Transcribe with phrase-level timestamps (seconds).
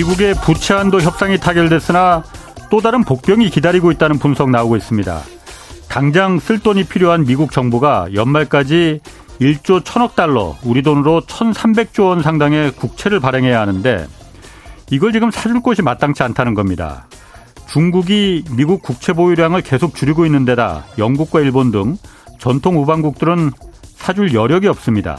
[0.00, 2.24] 미국의 부채 한도 협상이 타결됐으나
[2.70, 5.20] 또 다른 복병이 기다리고 있다는 분석 나오고 있습니다.
[5.88, 9.00] 당장 쓸 돈이 필요한 미국 정부가 연말까지
[9.42, 14.06] 1조 1000억 달러, 우리 돈으로 1300조 원 상당의 국채를 발행해야 하는데
[14.90, 17.06] 이걸 지금 사줄 곳이 마땅치 않다는 겁니다.
[17.68, 21.98] 중국이 미국 국채 보유량을 계속 줄이고 있는 데다 영국과 일본 등
[22.38, 23.50] 전통 우방국들은
[23.96, 25.18] 사줄 여력이 없습니다.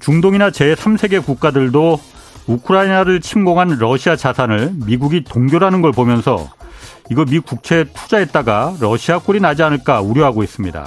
[0.00, 1.98] 중동이나 제3세계 국가들도
[2.46, 6.50] 우크라이나를 침공한 러시아 자산을 미국이 동결하는 걸 보면서
[7.10, 10.86] 이거 미 국채에 투자했다가 러시아 꼴이 나지 않을까 우려하고 있습니다.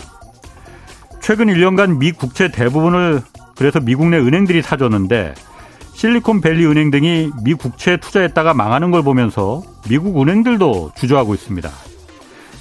[1.21, 3.21] 최근 1년간 미 국채 대부분을
[3.57, 5.33] 그래서 미국 내 은행들이 사줬는데
[5.93, 11.69] 실리콘밸리 은행 등이 미 국채에 투자했다가 망하는 걸 보면서 미국 은행들도 주저하고 있습니다.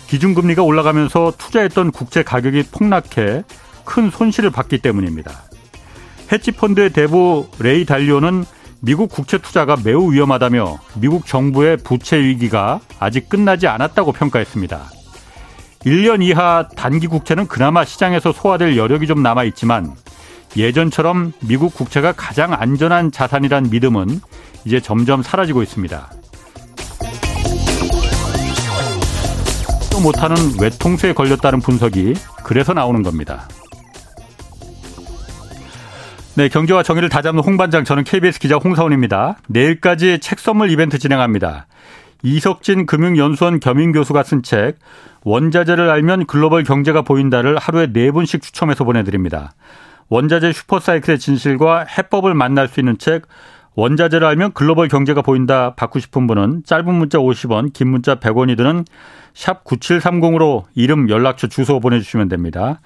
[0.06, 3.45] 기준금리가 올라가면서 투자했던 국채 가격이 폭락해
[3.84, 5.33] 큰 손실을 봤기 때문입니다.
[6.33, 8.45] 헤지펀드의 대부 레이 달리오는
[8.87, 14.81] 미국 국채 투자가 매우 위험하다며 미국 정부의 부채 위기가 아직 끝나지 않았다고 평가했습니다.
[15.81, 19.97] 1년 이하 단기 국채는 그나마 시장에서 소화될 여력이 좀 남아 있지만
[20.56, 24.20] 예전처럼 미국 국채가 가장 안전한 자산이란 믿음은
[24.65, 26.09] 이제 점점 사라지고 있습니다.
[29.91, 33.48] 또 못하는 외통수에 걸렸다는 분석이 그래서 나오는 겁니다.
[36.37, 39.39] 네, 경제와 정의를 다잡는 홍반장 저는 KBS 기자 홍사원입니다.
[39.48, 41.67] 내일까지 책 선물 이벤트 진행합니다.
[42.23, 44.77] 이석진 금융연수원 겸임 교수가 쓴 책
[45.25, 49.55] 원자재를 알면 글로벌 경제가 보인다를 하루에 네 분씩 추첨해서 보내드립니다.
[50.11, 53.23] 원자재 슈퍼사이클의 진실과 해법을 만날 수 있는 책
[53.75, 58.84] 원자재를 알면 글로벌 경제가 보인다 받고 싶은 분은 짧은 문자 50원, 긴 문자 100원이 드는
[59.33, 62.81] 샵 9730으로 이름, 연락처, 주소 보내주시면 됩니다.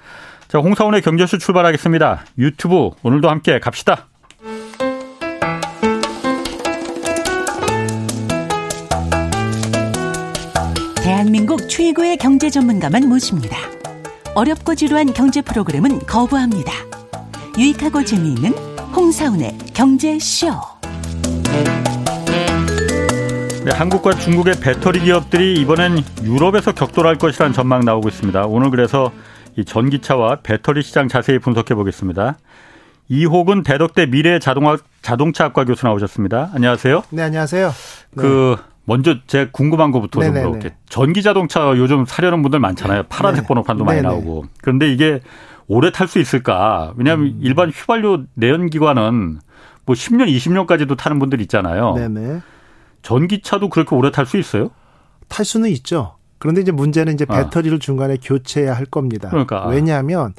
[0.50, 2.24] 자, 홍사원의 경제쇼 출발하겠습니다.
[2.38, 4.08] 유튜브 오늘도 함께 갑시다.
[11.04, 13.56] 대한민국 최고의 경제 전문가만 모십니다.
[14.34, 16.72] 어렵고 지루한 경제 프로그램은 거부합니다.
[17.56, 18.52] 유익하고 재미있는
[18.92, 20.48] 홍사운의 경제쇼.
[23.64, 28.46] 네, 한국과 중국의 배터리 기업들이 이번엔 유럽에서 격돌할 것이라는 전망 나오고 있습니다.
[28.46, 29.12] 오늘 그래서
[29.56, 32.38] 이 전기차와 배터리 시장 자세히 분석해 보겠습니다.
[33.08, 36.50] 이호근 대덕대 미래 자동화, 자동차학과 교수 나오셨습니다.
[36.54, 37.02] 안녕하세요.
[37.10, 37.72] 네, 안녕하세요.
[38.16, 38.64] 그 네.
[38.84, 40.72] 먼저 제 궁금한 것부터 좀 물어볼게요.
[40.88, 43.04] 전기 자동차 요즘 사려는 분들 많잖아요.
[43.08, 43.48] 파란색 네.
[43.48, 44.44] 번호판도 많이 나오고.
[44.62, 45.20] 그런데 이게
[45.66, 46.92] 오래 탈 수 있을까?
[46.96, 47.38] 왜냐하면 음.
[47.42, 49.38] 일반 휘발유 내연기관은
[49.86, 51.94] 뭐 10년, 20년까지도 타는 분들 있잖아요.
[51.94, 52.40] 네네.
[53.02, 54.70] 전기차도 그렇게 오래 탈 수 있어요?
[55.28, 56.16] 탈 수는 있죠.
[56.40, 57.44] 그런데 이제 문제는 이제 아.
[57.44, 57.78] 배터리를 아.
[57.78, 59.28] 중간에 교체해야 할 겁니다.
[59.28, 59.68] 그러니까.
[59.68, 60.34] 왜냐하면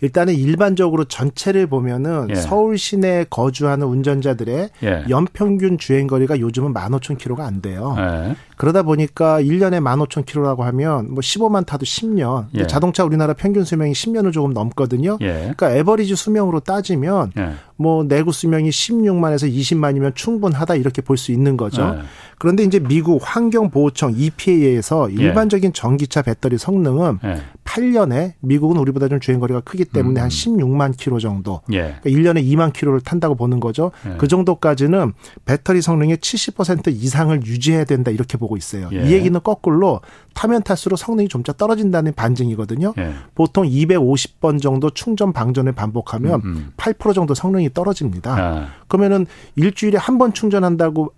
[0.00, 2.34] 일단은 일반적으로 전체를 보면은 예.
[2.34, 5.04] 서울 시내에 거주하는 운전자들의 예.
[5.08, 7.94] 연평균 주행 거리가 요즘은 15,000km가 안 돼요.
[7.98, 8.34] 예.
[8.56, 12.46] 그러다 보니까 1년에 15,000km라고 하면 뭐 15만 타도 10년.
[12.54, 12.66] 예.
[12.66, 15.18] 자동차 우리나라 평균 수명이 10년을 조금 넘거든요.
[15.20, 15.32] 예.
[15.56, 17.52] 그러니까 에버리지 수명으로 따지면 예.
[17.76, 21.96] 뭐 내구 수명이 16만에서 20만이면 충분하다 이렇게 볼 수 있는 거죠.
[22.38, 27.18] 그런데 이제 미국 환경보호청 EPA에서 일반적인 전기차 배터리 성능은
[27.64, 30.22] 8년에 미국은 우리보다 좀 주행 거리가 크기 때문에 음.
[30.24, 31.60] 한 16만 킬로 정도.
[31.72, 31.96] 예.
[32.02, 33.90] 그러니까 1년에 2만 킬로를 탄다고 보는 거죠.
[34.06, 34.16] 예.
[34.18, 35.12] 그 정도까지는
[35.44, 38.90] 배터리 성능의 70% 이상을 유지해야 된다 이렇게 보고 있어요.
[38.92, 39.06] 예.
[39.08, 40.00] 이 얘기는 거꾸로
[40.34, 42.92] 타면 탈수록 성능이 점차 떨어진다는 반증이거든요.
[42.98, 43.14] 예.
[43.34, 46.56] 보통 250번 정도 충전 방전을 반복하면 음음.
[46.56, 46.72] 음.
[46.76, 48.36] 8% 정도 성능이 떨어집니다.
[48.38, 48.66] 아.
[48.88, 51.12] 그러면은 일주일에 한 번 충전한다고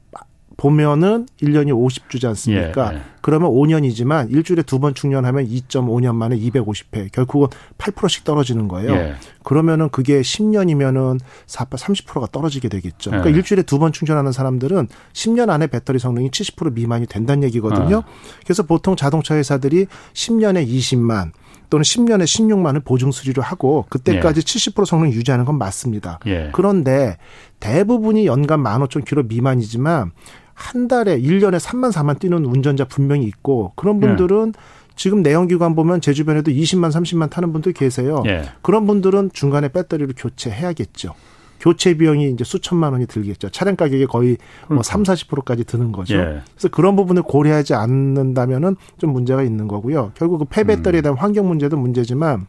[0.56, 2.92] 보면은 1년이 50주지 않습니까?
[2.92, 3.02] 예, 예.
[3.20, 7.12] 그러면 5년이지만 일주일에 두 번 충전하면 2.5년 만에 250회.
[7.12, 8.92] 결국은 8%씩 떨어지는 거예요.
[8.92, 9.14] 예.
[9.42, 13.10] 그러면은 그게 10년이면은 30%가 떨어지게 되겠죠.
[13.10, 13.36] 그러니까 예.
[13.36, 17.98] 일주일에 두 번 충전하는 사람들은 10년 안에 배터리 성능이 70% 미만이 된다는 얘기거든요.
[17.98, 18.04] 어.
[18.44, 21.32] 그래서 보통 자동차 회사들이 10년에 20만
[21.68, 24.42] 또는 10년에 16만을 보증 수리를 하고 그때까지 예.
[24.42, 26.20] 70% 성능 유지하는 건 맞습니다.
[26.26, 26.50] 예.
[26.52, 27.18] 그런데
[27.60, 30.12] 대부분이 연간 15,000km 미만이지만
[30.56, 34.60] 한 달에 1년에 3만 4만 뛰는 운전자 분명히 있고 그런 분들은 예.
[34.96, 38.22] 지금 내연기관 보면 제 주변에도 20만 30만 타는 분들 계세요.
[38.26, 38.44] 예.
[38.62, 41.12] 그런 분들은 중간에 배터리를 교체해야겠죠.
[41.60, 43.50] 교체 비용이 이제 수천만 원이 들겠죠.
[43.50, 44.38] 차량 가격이 거의
[44.68, 45.14] 뭐 3, 그러니까.
[45.14, 46.16] 40%까지 드는 거죠.
[46.16, 46.40] 예.
[46.54, 50.12] 그래서 그런 부분을 고려하지 않는다면은 좀 문제가 있는 거고요.
[50.14, 51.18] 결국 그 폐배터리에 대한 음.
[51.18, 52.46] 환경 문제도 문제지만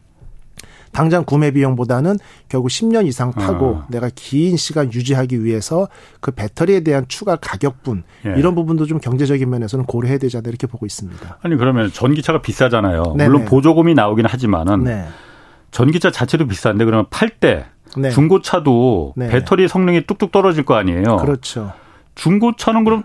[0.92, 2.18] 당장 구매 비용보다는
[2.48, 3.86] 결국 10년 이상 타고 어.
[3.88, 5.88] 내가 긴 시간 유지하기 위해서
[6.20, 8.34] 그 배터리에 대한 추가 가격분 예.
[8.36, 11.38] 이런 부분도 좀 경제적인 면에서는 고려해야 되지 않나 이렇게 보고 있습니다.
[11.42, 13.14] 아니 그러면 전기차가 비싸잖아요.
[13.16, 13.28] 네네.
[13.28, 15.06] 물론 보조금이 나오긴 하지만은 네.
[15.70, 18.10] 전기차 자체도 비싼데 그러면 팔때 네.
[18.10, 19.28] 중고차도 네.
[19.28, 21.16] 배터리 성능이 뚝뚝 떨어질 거 아니에요.
[21.18, 21.72] 그렇죠.
[22.14, 23.04] 중고차는 그럼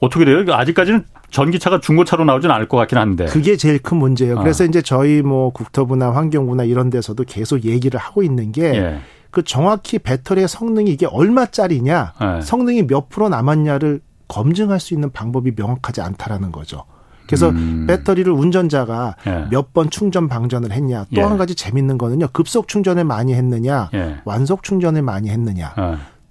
[0.00, 0.44] 어떻게 돼요?
[0.52, 1.04] 아직까지는
[1.34, 3.24] 전기차가 중고차로 나오진 않을 것 같긴 한데.
[3.26, 4.38] 그게 제일 큰 문제예요.
[4.38, 4.66] 그래서 어.
[4.68, 8.98] 이제 저희 뭐 국토부나 환경부나 이런 데서도 계속 얘기를 하고 있는 게 예.
[9.32, 12.40] 그 정확히 배터리의 성능이 이게 얼마짜리냐, 예.
[12.40, 16.84] 성능이 몇 프로 남았냐를 검증할 수 있는 방법이 명확하지 않다라는 거죠.
[17.26, 17.86] 그래서 음.
[17.88, 19.46] 배터리를 운전자가 예.
[19.50, 21.06] 몇번 충전 방전을 했냐.
[21.16, 21.38] 또한 예.
[21.38, 22.28] 가지 재밌는 거는요.
[22.32, 24.18] 급속 충전을 많이 했느냐, 예.
[24.24, 25.74] 완속 충전을 많이 했느냐.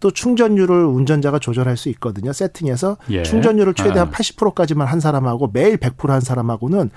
[0.03, 0.09] 어.
[0.09, 2.33] 또 충전율을 운전자가 조절할 수 있거든요.
[2.33, 3.23] 세팅해서 예.
[3.23, 4.11] 충전율을 최대한 아.
[4.11, 6.91] 80%까지만 한 사람하고 매일 100%한 사람하고는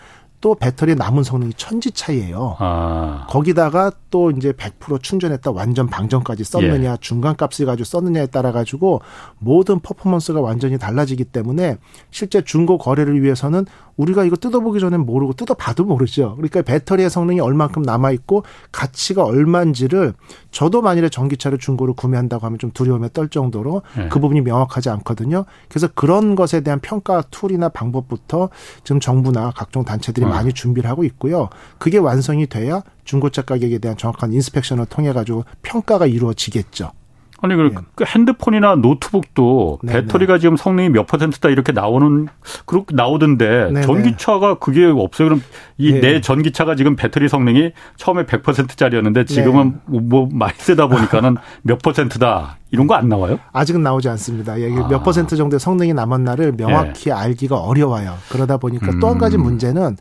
[0.46, 2.54] 또 배터리 남은 성능이 천지 차이예요.
[2.60, 3.26] 아.
[3.28, 6.96] 거기다가 또 이제 100% 충전했다 완전 방전까지 썼느냐 예.
[7.00, 9.00] 중간 값을 가지고 썼느냐에 따라 가지고
[9.40, 11.78] 모든 퍼포먼스가 완전히 달라지기 때문에
[12.12, 13.66] 실제 중고 거래를 위해서는
[13.96, 16.34] 우리가 이거 뜯어보기 전에 모르고 뜯어봐도 모르죠.
[16.36, 20.14] 그러니까 배터리의 성능이 얼만큼 남아 있고 가치가 얼마인지를
[20.50, 24.08] 저도 만일에 전기차를 중고로 구매한다고 하면 좀 두려움에 떨 정도로 네.
[24.08, 25.44] 그 부분이 명확하지 않거든요.
[25.68, 28.50] 그래서 그런 것에 대한 평가 tool이나 방법부터
[28.84, 30.28] 지금 정부나 각종 단체들이 어.
[30.36, 31.48] 많이 준비를 하고 있고요.
[31.78, 36.92] 그게 완성이 돼야 중고차 가격에 대한 정확한 inspection을 통해 가지고 평가가 이루어지겠죠.
[37.42, 37.62] 아니 그
[37.98, 38.04] 네.
[38.06, 40.38] 핸드폰이나 노트북도 네, 배터리가 네.
[40.40, 42.28] 지금 성능이 몇 퍼센트다 이렇게 나오는
[42.64, 45.28] 그렇게 나오던데 네, 전기차가 그게 없어요.
[45.28, 45.42] 그럼
[45.78, 46.20] 이내 네.
[46.20, 49.98] 전기차가 지금 배터리 성능이 처음에 100%짜리였는데 지금은 네.
[50.00, 53.38] 뭐 많이 쓰다 보니까는 몇 퍼센트다 이런 거 안 나와요?
[53.52, 54.54] 아직은 나오지 않습니다.
[54.54, 54.88] 아.
[54.88, 58.14] 몇 퍼센트 정도의 성능이 남았나를 명확히 알기가 어려워요.
[58.30, 59.00] 그러다 보니까 음.
[59.00, 59.96] 또한 가지 문제는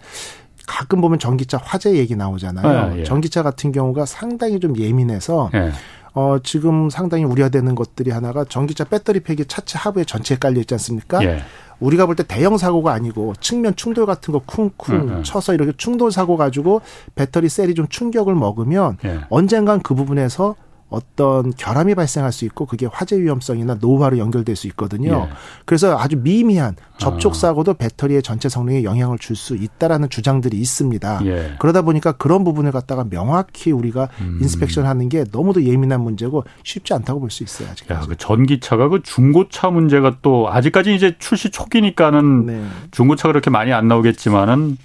[0.65, 2.99] 가끔 보면 전기차 화재 얘기 나오잖아요.
[2.99, 3.03] 예.
[3.03, 5.71] 전기차 같은 경우가 상당히 좀 예민해서 예.
[6.15, 11.23] 어, 지금 상당히 우려되는 것들이 하나가 전기차 배터리 팩이 차체 하부에 전체에 깔려 있지 않습니까?
[11.23, 11.39] 예.
[11.81, 15.23] 우리가 볼 때 대형 사고가 아니고 측면 충돌 같은 거 쿵쿵 음, 음.
[15.23, 16.81] 쳐서 이렇게 충돌 사고 가지고
[17.15, 19.19] 배터리 셀이 좀 충격을 먹으면 예.
[19.29, 20.55] 언젠간 그 부분에서
[20.95, 25.27] 어떤 결함이 발생할 수 있고 그게 화재 위험성이나 노후화로 연결될 수 있거든요.
[25.29, 25.33] 예.
[25.65, 27.35] 그래서 아주 미미한 접촉 아.
[27.35, 31.19] 사고도 배터리의 전체 성능에 영향을 줄 수 있다라는 주장들이 있습니다.
[31.25, 31.55] 예.
[31.59, 34.39] 그러다 보니까 그런 부분을 갖다가 명확히 우리가 음.
[34.41, 37.67] inspection 하는 게 너무도 예민한 문제고 쉽지 않다고 볼 수 있어요.
[37.69, 37.91] 아직.
[37.91, 42.65] 야, 그 전기차가 그 중고차 문제가 또 아직까지 이제 출시 초기니까는 네.
[42.91, 44.77] 중고차가 그렇게 많이 안 나오겠지만은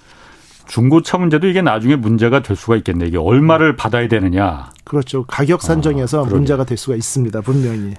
[0.70, 3.06] 중고차 문제도 이게 나중에 문제가 될 수가 있겠네.
[3.06, 4.70] 이게 얼마를 받아야 되느냐.
[4.84, 5.24] 그렇죠.
[5.24, 7.40] 가격 산정에서 아, 문제가 될 수가 있습니다.
[7.40, 7.94] 분명히.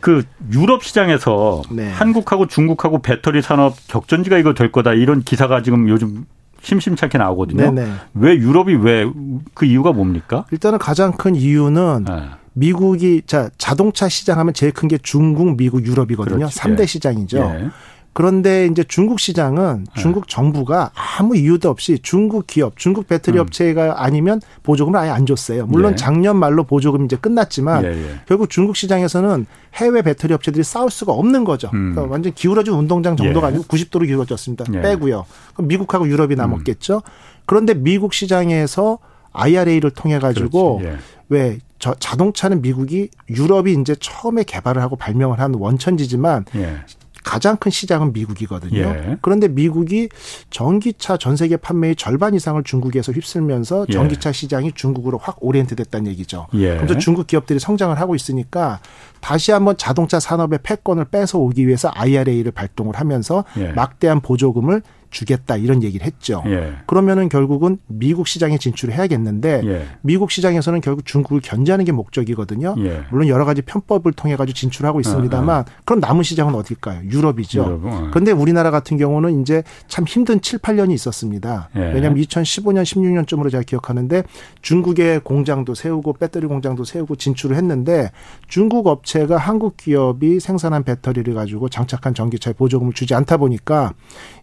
[0.00, 0.22] 그
[0.52, 1.90] 유럽 시장에서 네.
[1.90, 6.26] 한국하고 중국하고 배터리 산업 격전지가 이거 될 거다 이런 기사가 지금 요즘
[6.60, 7.70] 심심찮게 나오거든요.
[7.70, 7.90] 네네.
[8.14, 9.10] 왜 유럽이 왜
[9.54, 10.44] 그 이유가 뭡니까?
[10.50, 12.22] 일단은 가장 큰 이유는 네.
[12.52, 16.48] 미국이 자 자동차 시장 하면 제일 큰 게 중국, 미국, 유럽이거든요.
[16.48, 16.86] 삼대 예.
[16.86, 17.38] 시장이죠.
[17.38, 17.70] 예.
[18.20, 20.02] 그런데 이제 중국 시장은 네.
[20.02, 23.40] 중국 정부가 아무 이유도 없이 중국 기업, 중국 배터리 음.
[23.40, 25.64] 업체가 아니면 보조금을 아예 안 줬어요.
[25.64, 25.96] 물론 예.
[25.96, 28.20] 작년 말로 보조금이 이제 끝났지만 예, 예.
[28.28, 29.46] 결국 중국 시장에서는
[29.76, 31.70] 해외 배터리 업체들이 싸울 수가 없는 거죠.
[31.72, 31.94] 음.
[31.94, 33.54] 그러니까 완전 기울어진 운동장 정도가 예.
[33.54, 34.66] 아니고 90도로 기울어졌습니다.
[34.74, 34.82] 예.
[34.82, 35.24] 빼고요.
[35.54, 36.96] 그럼 미국하고 유럽이 남았겠죠.
[36.96, 37.10] 음.
[37.46, 38.98] 그런데 미국 시장에서
[39.32, 40.82] IRA를 통해 가지고
[41.30, 46.80] 왜 저, 자동차는 미국이 유럽이 이제 처음에 개발을 하고 발명을 한 원천지지만 예.
[47.24, 48.78] 가장 큰 시장은 미국이거든요.
[48.78, 49.18] 예.
[49.20, 50.08] 그런데 미국이
[50.50, 53.92] 전기차 전 세계 판매의 절반 이상을 중국에서 휩쓸면서 예.
[53.92, 56.46] 전기차 시장이 중국으로 확 오리엔트 됐다는 얘기죠.
[56.54, 56.76] 예.
[56.76, 58.80] 그래서 중국 기업들이 성장을 하고 있으니까
[59.20, 63.72] 다시 한번 자동차 산업의 패권을 뺏어 오기 위해서 IRA를 발동을 하면서 예.
[63.72, 66.42] 막대한 보조금을 주겠다 이런 얘기를 했죠.
[66.46, 66.74] 예.
[66.86, 69.86] 그러면은 결국은 미국 시장에 진출을 해야겠는데 예.
[70.02, 72.76] 미국 시장에서는 결국 중국을 견제하는 게 목적이거든요.
[72.78, 73.02] 예.
[73.10, 75.64] 물론 여러 가지 편법을 통해 가지고 진출하고 있습니다만 어, 어.
[75.84, 77.02] 그럼 남은 시장은 어딜까요?
[77.04, 77.64] 유럽이죠.
[77.64, 78.08] 유럽, 어.
[78.10, 81.68] 그런데 우리나라 같은 경우는 이제 참 힘든 7, 8년이 있었습니다.
[81.76, 81.80] 예.
[81.80, 84.22] 왜냐하면 2015년, 16년쯤으로 제가 기억하는데
[84.62, 88.10] 중국의 공장도 세우고 배터리 공장도 세우고 진출을 했는데
[88.46, 93.94] 중국 업체가 한국 기업이 생산한 배터리를 가지고 장착한 전기차에 보조금을 주지 않다 보니까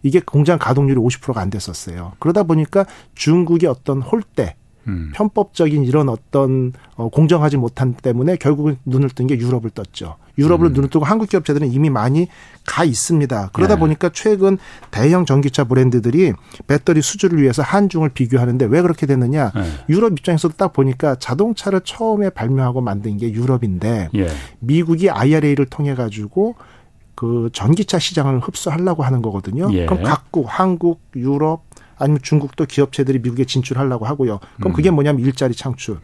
[0.02, 2.12] 이게 공장 시장 가동률이 50%가 안 됐었어요.
[2.18, 2.84] 그러다 보니까
[3.14, 4.56] 중국의 어떤 홀대
[4.88, 5.12] 음.
[5.14, 10.16] 편법적인 이런 어떤 어, 공정하지 못한 때문에 결국은 눈을 뜬 게 유럽을 떴죠.
[10.38, 10.72] 유럽을 음.
[10.72, 12.28] 눈을 뜨고 한국 기업체들은 이미 많이
[12.66, 13.50] 가 있습니다.
[13.52, 13.80] 그러다 네.
[13.80, 14.56] 보니까 최근
[14.90, 16.32] 대형 전기차 브랜드들이
[16.66, 19.52] 배터리 수주를 위해서 한중을 비교하는데 왜 그렇게 됐느냐?
[19.54, 19.62] 네.
[19.90, 24.28] 유럽 입장에서도 딱 보니까 자동차를 처음에 발명하고 만든 게 유럽인데 예.
[24.60, 26.54] 미국이 IRA를 통해 가지고
[27.18, 29.68] 그 전기차 시장을 흡수하려고 하는 거거든요.
[29.72, 29.86] 예.
[29.86, 31.64] 그럼 각국 한국, 유럽
[31.96, 34.38] 아니면 중국도 기업체들이 미국에 진출하려고 하고요.
[34.58, 34.72] 그럼 음.
[34.72, 35.98] 그게 뭐냐면 일자리 창출.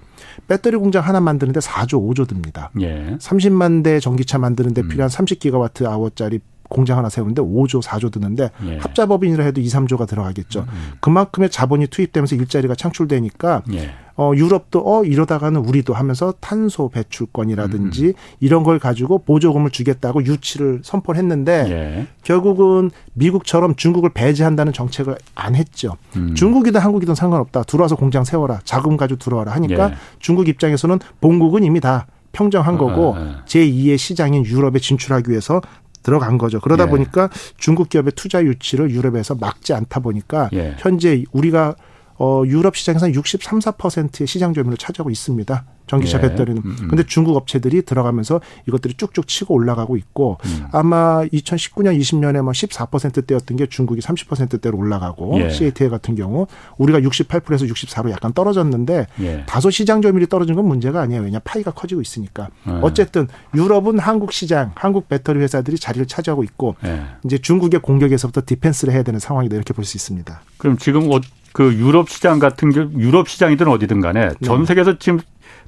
[0.48, 2.72] 배터리 공장 하나 만드는데 4조 5조 듭니다.
[2.80, 3.16] 예.
[3.20, 4.88] 30만 대 전기차 만드는데 음.
[4.88, 6.40] 필요한 30기가와트 아워짜리
[6.74, 8.78] 공장 하나 세우는데 5조, 4조 드는데 예.
[8.78, 10.60] 합자법인이라 해도 2, 3조가 들어가겠죠.
[10.60, 10.92] 음, 음.
[11.00, 13.90] 그만큼의 자본이 투입되면서 일자리가 창출되니까 예.
[14.16, 18.12] 어, 유럽도 어 이러다가는 우리도 하면서 탄소 배출권이라든지 음.
[18.40, 22.06] 이런 걸 가지고 보조금을 주겠다고 유치를 선포를 했는데 예.
[22.22, 25.96] 결국은 미국처럼 중국을 배제한다는 정책을 안 했죠.
[26.16, 26.34] 음.
[26.34, 27.64] 중국이든 한국이든 상관없다.
[27.64, 28.60] 들어와서 공장 세워라.
[28.64, 29.94] 자금 가지고 들어와라 하니까 예.
[30.18, 33.44] 중국 입장에서는 본국은 이미 다 평정한 거고 아, 아, 아.
[33.46, 35.62] 제2의 시장인 유럽에 진출하기 위해서
[36.04, 36.60] 들어간 거죠.
[36.60, 36.88] 그러다 예.
[36.88, 40.76] 보니까 중국 기업의 투자 유치를 유럽에서 막지 않다 보니까 예.
[40.78, 41.74] 현재 우리가
[42.18, 45.64] 어, 유럽 시장에서는 63, 4%의 시장 점유율을 차지하고 있습니다.
[45.86, 46.22] 전기차 예.
[46.22, 46.62] 배터리는.
[46.64, 46.88] 음, 음.
[46.88, 50.66] 근데 중국 업체들이 들어가면서 이것들이 쭉쭉 치고 올라가고 있고 음.
[50.72, 55.50] 아마 2019년, 20년에 뭐 14%대였던 게 중국이 30%대로 올라가고 예.
[55.50, 56.46] CATL 같은 경우
[56.78, 59.44] 우리가 68%에서 64로 약간 떨어졌는데 예.
[59.46, 61.22] 다소 시장 점유율이 떨어진 건 문제가 아니에요.
[61.22, 62.48] 왜냐 파이가 커지고 있으니까.
[62.66, 62.72] 예.
[62.80, 67.02] 어쨌든 유럽은 한국 시장, 한국 배터리 회사들이 자리를 차지하고 있고 예.
[67.26, 70.40] 이제 중국의 공격에서부터 디펜스를 해야 되는 상황이다 이렇게 볼 수 있습니다.
[70.56, 71.20] 그럼 지금 어,
[71.54, 74.34] 그 유럽 시장 같은 게 유럽 시장이든 어디든 간에 네.
[74.42, 75.20] 전 세계에서 지금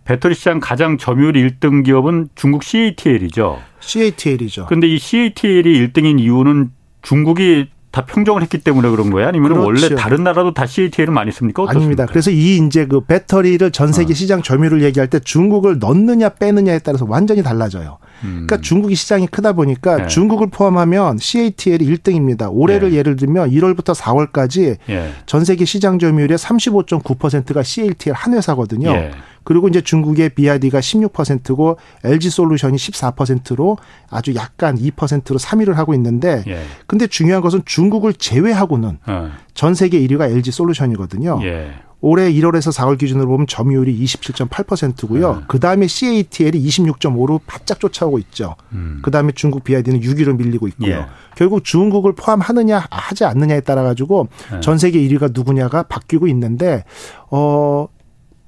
[0.05, 3.63] 배터리 시장 가장 점유율 1등 기업은 중국 CATL이죠.
[3.79, 4.67] CATL이죠.
[4.67, 9.27] 그런데 이 CATL이 1등인 이유는 중국이 다 평정을 했기 때문에 그런 거예요?
[9.27, 9.65] 아니면 그렇죠.
[9.65, 11.63] 원래 다른 나라도 다 CATL을 많이 씁니까?
[11.63, 11.79] 어떻습니까?
[11.79, 12.07] 아닙니다.
[12.07, 14.15] 그래서 이 이제 그 배터리를 전 세계 어.
[14.15, 17.97] 시장 점유율을 얘기할 때 중국을 넣느냐 빼느냐에 따라서 완전히 달라져요.
[18.21, 18.61] 그러니까 음.
[18.61, 20.07] 중국이 시장이 크다 보니까 네.
[20.09, 22.51] 중국을 포함하면 CATL이 1등입니다.
[22.53, 23.03] 올해를 예.
[23.03, 25.13] 를 들면 1월부터 4월까지 예.
[25.25, 28.91] 전 세계 시장 점유율의 35.9%가 CATL 한 회사거든요.
[28.91, 29.13] 예.
[29.47, 33.79] 그리고 이제 중국의 BID가 16%고 LG 솔루션이 14%로
[34.11, 36.63] 아주 약간 2%로 3위를 하고 있는데 예.
[36.89, 39.31] 근데 중요한 것은 중국을 제외하고는 어.
[39.55, 41.39] 전 세계 1위가 LG 솔루션이거든요.
[41.45, 41.71] 예.
[42.01, 45.37] 올해 1월에서 4월 기준으로 보면 점유율이 27.8%고요.
[45.37, 45.43] 네.
[45.47, 48.57] 그다음에 CATL이 26.5로 바짝 쫓아오고 있죠.
[48.73, 48.99] 음.
[49.03, 50.91] 그다음에 중국 BID는 6위로 밀리고 있고요.
[50.91, 51.07] 예.
[51.37, 54.61] 결국 중국을 포함하느냐 하지 않느냐에 따라 가지고 네.
[54.61, 56.85] 전 세계 1위가 누구냐가 바뀌고 있는데
[57.31, 57.87] 어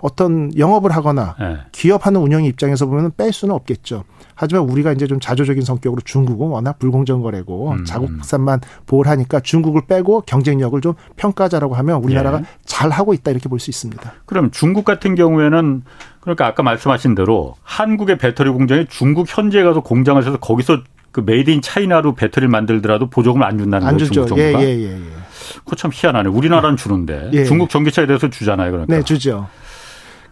[0.00, 1.58] 어떤 영업을 하거나 네.
[1.72, 4.04] 기업하는 운영 입장에서 보면 뺄 수는 없겠죠.
[4.34, 7.84] 하지만 우리가 이제 좀 자조적인 성격으로 중국은 워낙 불공정 거래고 음.
[7.84, 12.44] 자국산만 보호를 하니까 중국을 빼고 경쟁력을 좀 평가하자라고 하면 우리나라가 예.
[12.64, 14.12] 잘 하고 있다 이렇게 볼 수 있습니다.
[14.26, 15.82] 그럼 중국 같은 경우에는
[16.20, 20.78] 그러니까 아까 말씀하신 대로 한국의 배터리 공장이 중국 현지에 가서 공장을 해서 거기서
[21.10, 24.06] 그 made in China로 배터리를 만들더라도 보조금을 안 준다는 안 거죠.
[24.12, 24.62] 중국 정부가.
[24.62, 25.00] 예, 예, 예, 예.
[25.64, 26.28] 그거 참 희한하네.
[26.28, 27.44] 우리나라는 주는데 예.
[27.44, 28.70] 중국 전기차에 대해서 주잖아요.
[28.70, 28.94] 그러니까.
[28.94, 29.48] 네, 주죠.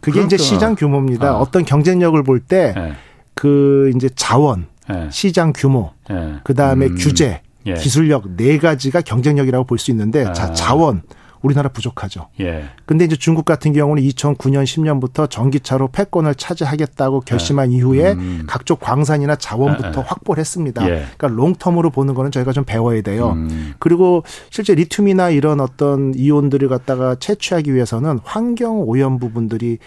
[0.06, 0.36] 그게 그러니까.
[0.36, 1.36] 이제 시장 규모입니다.
[1.36, 1.50] 어.
[1.50, 2.92] 떤 경쟁력을 볼때 네.
[3.34, 5.08] 그 이제 자원, 네.
[5.10, 6.34] 시장 규모, 네.
[6.44, 6.94] 그 다음에 음.
[6.96, 7.74] 규제, 예.
[7.74, 10.32] 기술력 네 가지가 경쟁력이라고 볼 수 있는데 아.
[10.32, 11.02] 자 자원
[11.42, 12.28] 우리나라 부족하죠.
[12.40, 12.64] 예.
[12.84, 17.76] 근데 이제 중국 같은 경우는 2009년 10년부터 전기차로 패권을 차지하겠다고 결심한 예.
[17.76, 18.44] 이후에 음.
[18.46, 20.04] 각종 광산이나 자원부터 예.
[20.06, 20.84] 확보를 했습니다.
[20.88, 21.06] 예.
[21.16, 23.32] 그러니까 롱텀으로 보는 거는 저희가 좀 배워야 돼요.
[23.32, 23.74] 음.
[23.78, 29.78] 그리고 실제 리튬이나 이런 어떤 이온들을 갖다가 채취하기 위해서는 환경 오염 부분들이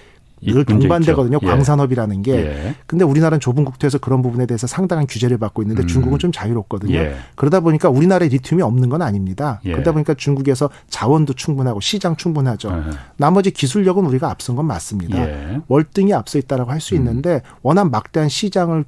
[0.42, 1.40] 늘 동반되거든요.
[1.42, 1.46] 예.
[1.48, 2.34] 광산업이라는 게.
[2.36, 2.76] 예.
[2.88, 5.88] 근데 우리나라는 좁은 국토에서 그런 부분에 대해서 상당한 규제를 받고 있는데 음.
[5.88, 6.96] 중국은 좀 자유롭거든요.
[6.96, 7.16] 예.
[7.36, 9.62] 그러다 보니까 우리나라에 리튬이 없는 건 아닙니다.
[9.66, 9.72] 예.
[9.74, 12.70] 그러다 보니까 중국에서 자원도 충분하고 시장 충분하죠.
[12.72, 12.92] 예.
[13.18, 15.18] 나머지 기술력은 우리가 앞선 건 맞습니다.
[15.20, 15.60] 예.
[15.68, 17.42] 월등히 앞서 있다라고 할 수 있는데 음.
[17.62, 18.86] 워낙 막대한 시장을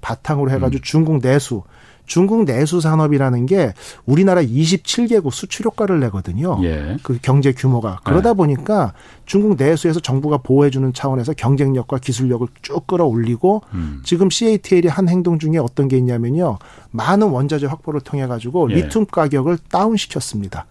[0.00, 0.82] 바탕으로 해가지고 음.
[0.82, 1.62] 중국 내수
[2.06, 3.72] 중국 내수 산업이라는 게
[4.04, 6.58] 우리나라 27개국 수출 효과를 내거든요.
[6.62, 6.96] 예.
[7.02, 8.36] 그 경제 규모가 그러다 네.
[8.36, 8.92] 보니까
[9.26, 14.02] 중국 내수에서 정부가 보호해주는 차원에서 경쟁력과 기술력을 쭉 끌어올리고 음.
[14.04, 16.58] 지금 CATL이 한 행동 중에 어떤 게 있냐면요,
[16.90, 18.74] 많은 원자재 확보를 통해 가지고 예.
[18.76, 20.66] 리튬 가격을 다운 시켰습니다.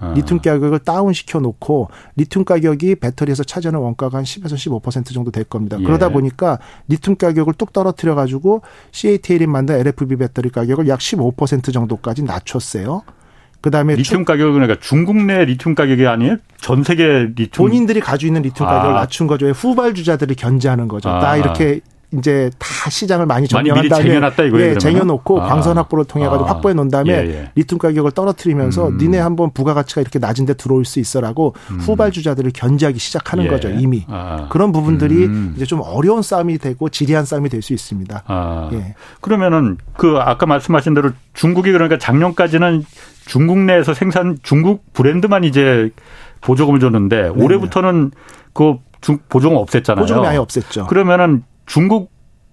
[0.00, 0.12] 아.
[0.14, 5.44] 리튬 가격을 다운 시켜 놓고 리튬 가격이 배터리에서 차지하는 원가가 한 10에서 15% 정도 될
[5.44, 5.76] 겁니다.
[5.78, 5.84] 예.
[5.84, 12.24] 그러다 보니까 리튬 가격을 뚝 떨어뜨려 가지고 CATL이 만든 LFP 배터리 가격을 약 15% 정도까지
[12.24, 13.02] 낮췄어요.
[13.60, 16.36] 그다음에 리튬 가격은 그러니까 중국 내 리튬 가격이 아니에요?
[16.56, 19.00] 전 세계 리튬 본인들이 가지고 있는 리튬 가격을 아.
[19.00, 19.48] 낮춘 거죠.
[19.50, 21.10] 후발 주자들이 견제하는 거죠.
[21.10, 21.20] 아.
[21.20, 21.80] 다 이렇게
[22.12, 24.20] 이제 다 시장을 많이 점령한 다음에.
[24.60, 25.46] 예, 쟁여놓고 아.
[25.46, 26.50] 광산 확보를 통해 가지고 아.
[26.50, 27.50] 확보해 놓은 다음에 예, 예.
[27.54, 28.96] 리튬 가격을 떨어뜨리면서 음.
[28.98, 31.78] 니네 한번 부가가치가 이렇게 낮은데 들어올 수 있어라고 음.
[31.78, 33.48] 후발주자들을 견제하기 시작하는 예.
[33.48, 34.48] 거죠 이미 아.
[34.50, 35.52] 그런 부분들이 음.
[35.56, 38.22] 이제 좀 어려운 싸움이 되고 지리한 싸움이 될 수 있습니다.
[38.26, 38.70] 아.
[38.72, 38.94] 예.
[39.20, 42.84] 그러면은 그 아까 말씀하신 대로 중국이 그러니까 작년까지는
[43.26, 45.90] 중국 내에서 생산 중국 브랜드만 이제
[46.40, 47.44] 보조금을 줬는데 네네.
[47.44, 48.12] 올해부터는
[48.54, 48.76] 그
[49.28, 49.98] 보조금 없앴잖아요.
[49.98, 50.86] 보조금이 아예 없앴죠.
[50.86, 52.10] 그러면은 중국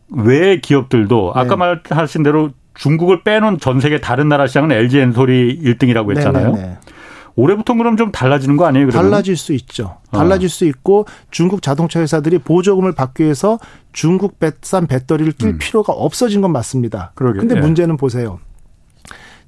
[0.09, 1.81] 외 기업들도 아까 네.
[1.89, 6.51] 말하신 대로 중국을 빼놓은 전 세계 다른 나라 시장은 LG 엔솔이 1등이라고 했잖아요.
[6.51, 6.62] 네네네.
[6.62, 6.77] 네, 네.
[7.36, 8.88] 올해부터 그럼 좀 달라지는 거 아니에요?
[8.88, 9.09] 그러면?
[9.09, 9.97] 달라질 수 있죠.
[10.12, 10.50] 달라질 어.
[10.50, 13.57] 수 있고 중국 자동차 회사들이 보조금을 받기 위해서
[13.91, 15.57] 중국 산 배터리를 낄 음.
[15.57, 17.13] 필요가 없어진 건 맞습니다.
[17.15, 17.39] 그러게.
[17.39, 17.59] 근데 예.
[17.59, 18.39] 문제는 보세요.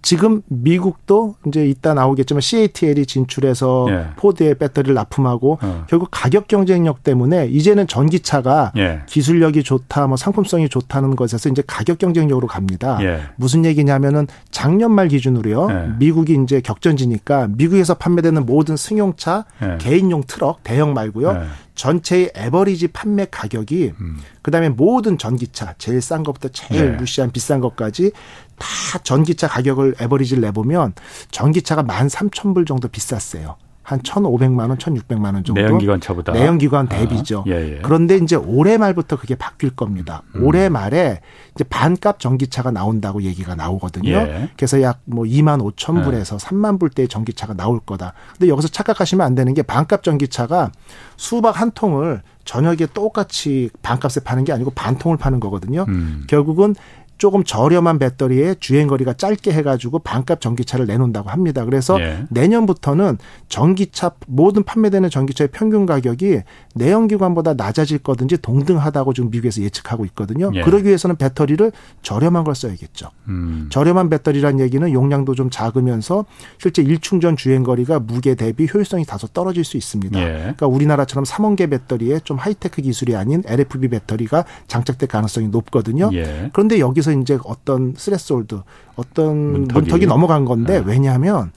[0.01, 4.05] 지금 미국도 이제 이따 나오겠지만 CATL이 진출해서 예.
[4.15, 5.85] 포드의 배터리를 납품하고 어.
[5.89, 9.01] 결국 가격 경쟁력 때문에 이제는 전기차가 예.
[9.07, 12.97] 기술력이 좋다, 뭐 상품성이 좋다는 것에서 이제 가격 경쟁력으로 갑니다.
[13.01, 13.21] 예.
[13.35, 15.67] 무슨 얘기냐면은 작년 말 기준으로요.
[15.69, 15.93] 예.
[15.99, 19.77] 미국이 이제 격전지니까 미국에서 판매되는 모든 승용차, 예.
[19.79, 21.29] 개인용 트럭, 대형 말고요.
[21.29, 21.69] 예.
[21.79, 24.17] 전체의 에버리지 판매 가격이 음.
[24.41, 26.97] 그다음에 모든 전기차 제일 싼 것부터 제일 네.
[26.97, 28.11] 무시한 비싼 것까지
[28.59, 30.93] 다 전기차 가격을 에버리지를 내보면
[31.31, 33.55] 전기차가 만 삼천 불 정도 비쌌어요.
[33.89, 35.59] 한 1,500만 원, 1,600만 원 정도.
[35.59, 36.31] 내연기관 차보다.
[36.31, 37.39] 내연기관 아, 대비죠.
[37.39, 37.79] 아, 예, 예.
[37.81, 40.21] 그런데 이제 올해 말부터 그게 바뀔 겁니다.
[40.35, 40.43] 음.
[40.43, 41.21] 올해 말에
[41.55, 44.11] 이제 반값 전기차가 나온다고 얘기가 나오거든요.
[44.11, 44.49] 예.
[44.55, 48.13] 그래서 약뭐 2만 5천 불에서 3만 불대의 전기차가 나올 거다.
[48.37, 50.71] 근데 여기서 착각하시면 안 되는 게 반값 전기차가
[51.17, 55.85] 수박 한 통을 저녁에 똑같이 반값에 파는 게 아니고 반 통을 파는 거거든요.
[55.87, 56.25] 음.
[56.27, 56.75] 결국은
[57.19, 61.65] 조금 저렴한 배터리에 주행 거리가 짧게 해가지고 반값 전기차를 내놓는다고 합니다.
[61.65, 62.23] 그래서 예.
[62.29, 63.17] 내년부터는
[63.49, 66.39] 전기차 모든 판매되는 전기차의 평균 가격이
[66.75, 70.49] 내연기관보다 낮아질 거든지 동등하다고 지금 미국에서 예측하고 있거든요.
[70.53, 70.61] 예.
[70.61, 71.71] 그러기 위해서는 배터리를
[72.03, 73.09] 저렴한 걸 써야겠죠.
[73.27, 73.67] 음.
[73.69, 76.25] 저렴한 배터리란 얘기는 용량도 좀 작으면서
[76.57, 80.17] 실제 일충전 주행 거리가 무게 대비 효율성이 다소 떨어질 수 있습니다.
[80.21, 80.37] 예.
[80.39, 86.09] 그러니까 우리나라처럼 3원계 배터리에 좀 하이테크 기술이 아닌 LFP 배터리가 장착될 가능성이 높거든요.
[86.13, 86.49] 예.
[86.53, 88.61] 그런데 여기서 그래서 이제 어떤 threshold,
[88.95, 90.83] 어떤 문턱이, 문턱이 넘어간 건데 네.
[90.85, 91.51] 왜냐하면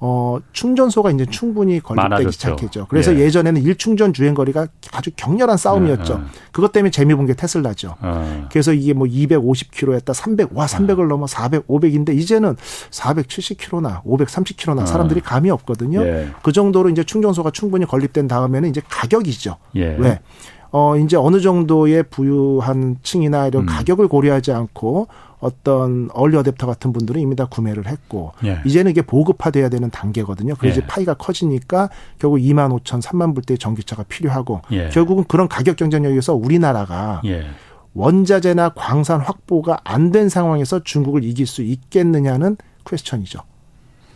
[0.00, 2.86] 어, 충전소가 이제 충분히 건립되기 시작했죠.
[2.88, 3.30] 그래서 예.
[3.30, 6.14] 전에는 일충전 주행 거리가 아주 격렬한 싸움이었죠.
[6.14, 6.24] 예, 예.
[6.52, 7.96] 그것 때문에 재미 본 게 테슬라죠.
[8.04, 8.44] 예.
[8.52, 11.06] 그래서 이게 뭐 250km였다 300, 와 300을 예.
[11.08, 12.54] 넘어 400, 500인데 이제는
[12.90, 16.00] 470km나 530km나 사람들이 감이 없거든요.
[16.02, 16.28] 예.
[16.42, 19.56] 그 정도로 이제 충전소가 충분히 건립된 다음에는 이제 가격이죠.
[19.98, 20.20] 왜?
[20.70, 23.66] 어, 이제 어느 정도의 부유한 층이나 이런 음.
[23.66, 25.08] 가격을 고려하지 않고
[25.40, 28.58] 어떤 얼리 어댑터 같은 분들은 이미 다 구매를 했고 예.
[28.66, 30.54] 이제는 이게 보급화돼야 되는 단계거든요.
[30.58, 30.86] 그래서 예.
[30.86, 34.88] 파이가 커지니까 결국 2만 5천, 3만 불대의 전기차가 필요하고 예.
[34.88, 37.46] 결국은 그런 가격 경쟁력에서 우리나라가 예.
[37.94, 43.40] 원자재나 광산 확보가 안 된 상황에서 중국을 이길 수 있겠느냐는 퀘스천이죠.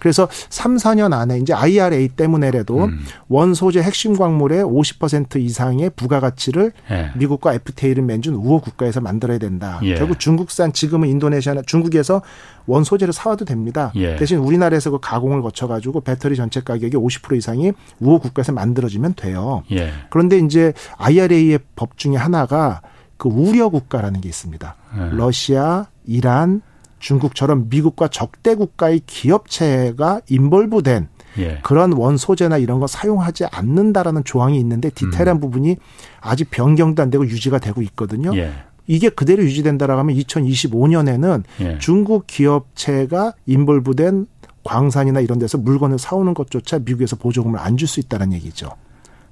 [0.02, 3.04] 그래서 3, 4년 안에 이제 IRA 때문에라도 음.
[3.28, 7.12] 원소재 핵심 광물의 50% 이상의 부가가치를 예.
[7.14, 9.78] 미국과 FTA를 맺은 우호 국가에서 만들어야 된다.
[9.84, 9.94] 예.
[9.94, 12.20] 결국 중국산 지금은 인도네시아나 중국에서
[12.66, 13.92] 원소재를 사와도 됩니다.
[13.94, 14.16] 예.
[14.16, 19.62] 대신 우리나라에서 그 가공을 거쳐가지고 배터리 전체 가격이 50% 이상이 우호 국가에서 만들어지면 돼요.
[19.70, 19.92] 예.
[20.10, 22.82] 그런데 이제 IRA의 법 중에 하나가
[23.18, 24.74] 그 우려 국가라는 게 있습니다.
[24.98, 25.16] 예.
[25.16, 26.60] 러시아, 이란,
[27.02, 31.58] 중국처럼 미국과 적대 국가의 기업체가 인벌브된 예.
[31.62, 35.40] 그런 원소재나 이런 거 사용하지 않는다라는 조항이 있는데 디테일한 음.
[35.40, 35.76] 부분이
[36.20, 38.34] 아직 변경도 안 되고 유지가 되고 있거든요.
[38.36, 38.52] 예.
[38.86, 41.78] 이게 그대로 유지된다라고 하면 2025년에는 예.
[41.78, 44.26] 중국 기업체가 인벌브된
[44.64, 48.70] 광산이나 이런 데서 물건을 사오는 것조차 미국에서 보조금을 안 줄 수 있다는 얘기죠.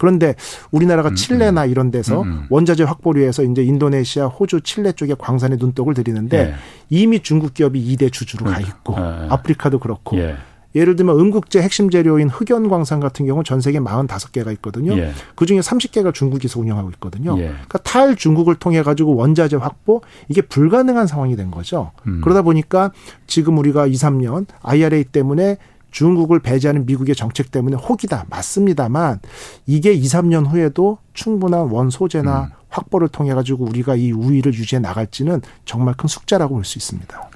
[0.00, 0.34] 그런데
[0.70, 1.70] 우리나라가 음, 칠레나 음.
[1.70, 6.54] 이런 데서 음, 원자재 확보를 위해서 이제 인도네시아, 호주, 칠레 쪽에 광산에 눈독을 들이는데 네.
[6.88, 10.36] 이미 중국 기업이 2대 주주로 가 있고 아, 아프리카도 그렇고 예.
[10.74, 14.96] 예를 들면 음국재 핵심 재료인 흑연 광산 같은 경우 전 세계 45개가 있거든요.
[14.96, 15.12] 예.
[15.34, 17.36] 그 중에 30개가 중국에서 운영하고 있거든요.
[17.38, 17.48] 예.
[17.48, 21.90] 그러니까 탈 중국을 통해 가지고 원자재 확보 이게 불가능한 상황이 된 거죠.
[22.06, 22.22] 음.
[22.22, 22.92] 그러다 보니까
[23.26, 25.58] 지금 우리가 2, 3년 IRA 때문에
[25.90, 28.26] 중국을 배제하는 미국의 정책 때문에 혹이다.
[28.30, 29.20] 맞습니다만
[29.66, 32.48] 이게 2, 3년 후에도 충분한 원 소재나 음.
[32.68, 37.30] 확보를 통해 가지고 우리가 이 우위를 유지해 나갈지는 정말 큰 숙제라고 볼 수 있습니다.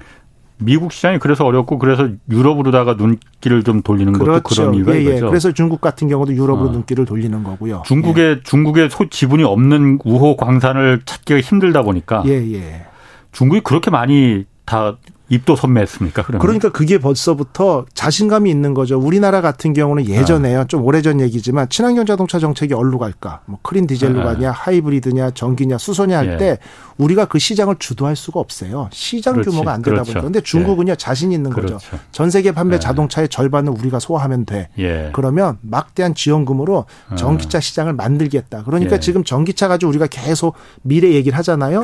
[0.57, 4.41] 미국 시장이 그래서 어렵고 그래서 유럽으로다가 눈길을 좀 돌리는 그렇죠.
[4.41, 5.11] 것도 그런 이유가 예, 예.
[5.15, 5.27] 거죠.
[5.27, 6.71] 그래서 중국 같은 경우도 유럽으로 어.
[6.71, 7.83] 눈길을 돌리는 거고요.
[7.85, 8.39] 중국의 예.
[8.41, 12.85] 중국의 소 지분이 없는 우호 광산을 찾기가 힘들다 보니까 예, 예.
[13.33, 14.95] 중국이 그렇게 많이 다
[15.29, 16.23] 입도 선매했습니까?
[16.23, 16.41] 그러면?
[16.41, 18.99] 그러니까 그게 벌써부터 자신감이 있는 거죠.
[18.99, 20.61] 우리나라 같은 경우는 예전에요.
[20.61, 20.63] 아.
[20.65, 23.41] 좀 오래전 얘기지만 친환경 자동차 정책이 어디로 갈까?
[23.45, 24.23] 뭐 크린 디젤로 아.
[24.25, 26.57] 가냐, 하이브리드냐, 전기냐, 수소냐 할때 예.
[26.97, 28.89] 우리가 그 시장을 주도할 수가 없어요.
[28.91, 29.49] 시장 그렇지.
[29.49, 30.13] 규모가 안 되다 그렇죠.
[30.13, 30.21] 보니까.
[30.21, 30.95] 근데 중국은요 예.
[30.95, 31.75] 자신 있는 그렇죠.
[31.75, 31.97] 거죠.
[32.11, 32.79] 전 세계 판매 예.
[32.79, 34.69] 자동차의 절반은 우리가 소화하면 돼.
[34.77, 35.09] 예.
[35.13, 37.15] 그러면 막대한 지원금으로 아.
[37.15, 38.63] 전기차 시장을 만들겠다.
[38.63, 38.99] 그러니까 예.
[38.99, 41.83] 지금 전기차 가지고 우리가 계속 미래 얘기를 하잖아요.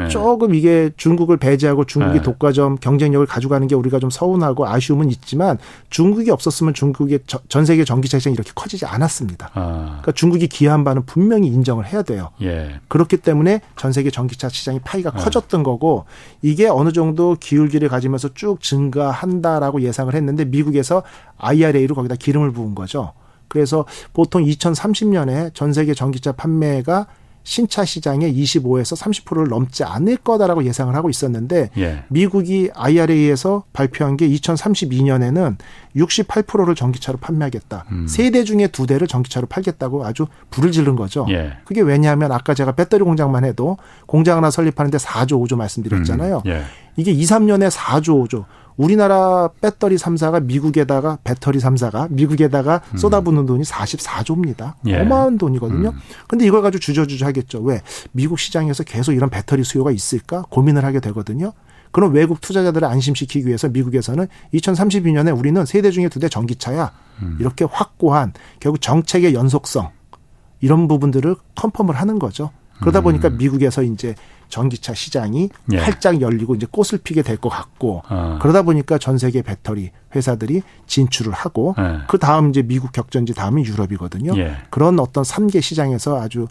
[0.00, 0.08] 예.
[0.08, 5.56] 조금 이게 중국을 배제하고 중국이 독과점 경쟁력을 가져가는 게 우리가 좀 서운하고 아쉬움은 있지만
[5.88, 9.50] 중국이 없었으면 중국의 전 세계 전기차 시장이 이렇게 커지지 않았습니다.
[9.54, 9.84] 아.
[9.86, 12.30] 그러니까 중국이 기여한 바는 분명히 인정을 해야 돼요.
[12.42, 12.80] 예.
[12.88, 15.18] 그렇기 때문에 전 세계 전기차 시장이 파이가 아.
[15.18, 16.04] 커졌던 거고
[16.42, 21.02] 이게 어느 정도 기울기를 가지면서 쭉 증가한다라고 예상을 했는데 미국에서
[21.38, 23.12] IRA로 거기다 기름을 부은 거죠.
[23.48, 27.06] 그래서 보통 2030년에 전 세계 전기차 판매가
[27.44, 32.04] 신차 시장의 25에서 30%를 넘지 않을 거다라고 예상을 하고 있었는데 예.
[32.08, 35.56] 미국이 IRA에서 발표한 게 2032년에는
[35.96, 37.84] 68%를 전기차로 판매하겠다.
[37.90, 38.06] 음.
[38.06, 41.26] 세대 중에 두 대를 전기차로 팔겠다고 아주 불을 지른 거죠.
[41.30, 41.54] 예.
[41.64, 43.76] 그게 왜냐하면 아까 제가 배터리 공장만 해도
[44.06, 46.42] 공장 하나 설립하는데 4조 5조 말씀드렸잖아요.
[46.46, 46.50] 음.
[46.50, 46.62] 예.
[46.96, 48.44] 이게 2, 3년에 4조 5조.
[48.76, 52.96] 우리나라 배터리 3사가 미국에다가 배터리 3사가 미국에다가 음.
[52.96, 54.74] 쏟아붓는 돈이 44조입니다.
[54.86, 54.96] 예.
[55.00, 55.90] 어마어마한 돈이거든요.
[55.90, 55.98] 음.
[56.28, 57.60] 근데 이걸 가지고 주저주저 하겠죠.
[57.60, 57.80] 왜?
[58.12, 60.44] 미국 시장에서 계속 이런 배터리 수요가 있을까?
[60.50, 61.52] 고민을 하게 되거든요.
[61.90, 66.90] 그런 외국 투자자들을 안심시키기 위해서 미국에서는 2032년에 우리는 세대 중에 두 대 전기차야.
[67.22, 67.36] 음.
[67.40, 69.90] 이렇게 확고한 결국 정책의 연속성
[70.60, 72.50] 이런 부분들을 컨펌을 하는 거죠.
[72.82, 73.04] 그러다 음.
[73.04, 74.14] 보니까 미국에서 이제
[74.50, 75.78] 전기차 시장이 예.
[75.78, 78.38] 활짝 열리고 이제 꽃을 피게 될 것 같고 어.
[78.42, 82.00] 그러다 보니까 전 세계 배터리 회사들이 진출을 하고 예.
[82.06, 84.36] 그 다음 이제 미국 격전지 다음이 유럽이거든요.
[84.36, 84.56] 예.
[84.68, 86.46] 그런 어떤 3개 시장에서 아주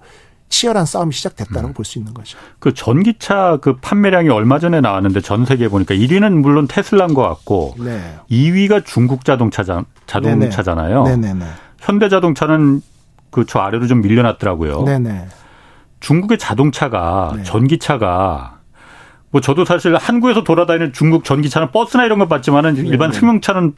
[0.50, 1.74] 치열한 싸움이 시작됐다고 음.
[1.74, 2.38] 볼수 있는 거죠.
[2.60, 7.76] 그 전기차 그 판매량이 얼마 전에 나왔는데 전 세계 보니까 1위는 물론 테슬라인 것 같고
[7.80, 8.16] 네.
[8.30, 9.64] 2위가 중국 자동차
[10.08, 11.04] 자동차잖아요.
[11.04, 11.46] 네네.
[11.80, 12.82] 현대자동차는
[13.32, 14.84] 그 저 아래로 좀 밀려났더라고요.
[14.84, 15.28] 네네.
[16.02, 17.44] 중국의 자동차가 네.
[17.44, 18.58] 전기차가
[19.32, 23.20] 뭐 저도 사실 한국에서 돌아다니는 중국 전기차는 버스나 이런 거 봤지만은 네, 일반 네.
[23.20, 23.74] 승용차는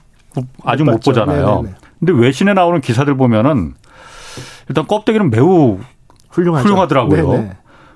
[0.64, 1.62] 아직 못, 못 보잖아요.
[1.62, 1.76] 네네.
[2.00, 3.76] 근데 외신에 나오는 기사들 보면은
[4.68, 5.78] 일단 껍데기는 매우
[6.32, 6.68] 훌륭하죠.
[6.68, 7.32] 훌륭하더라고요.
[7.32, 7.52] 네네.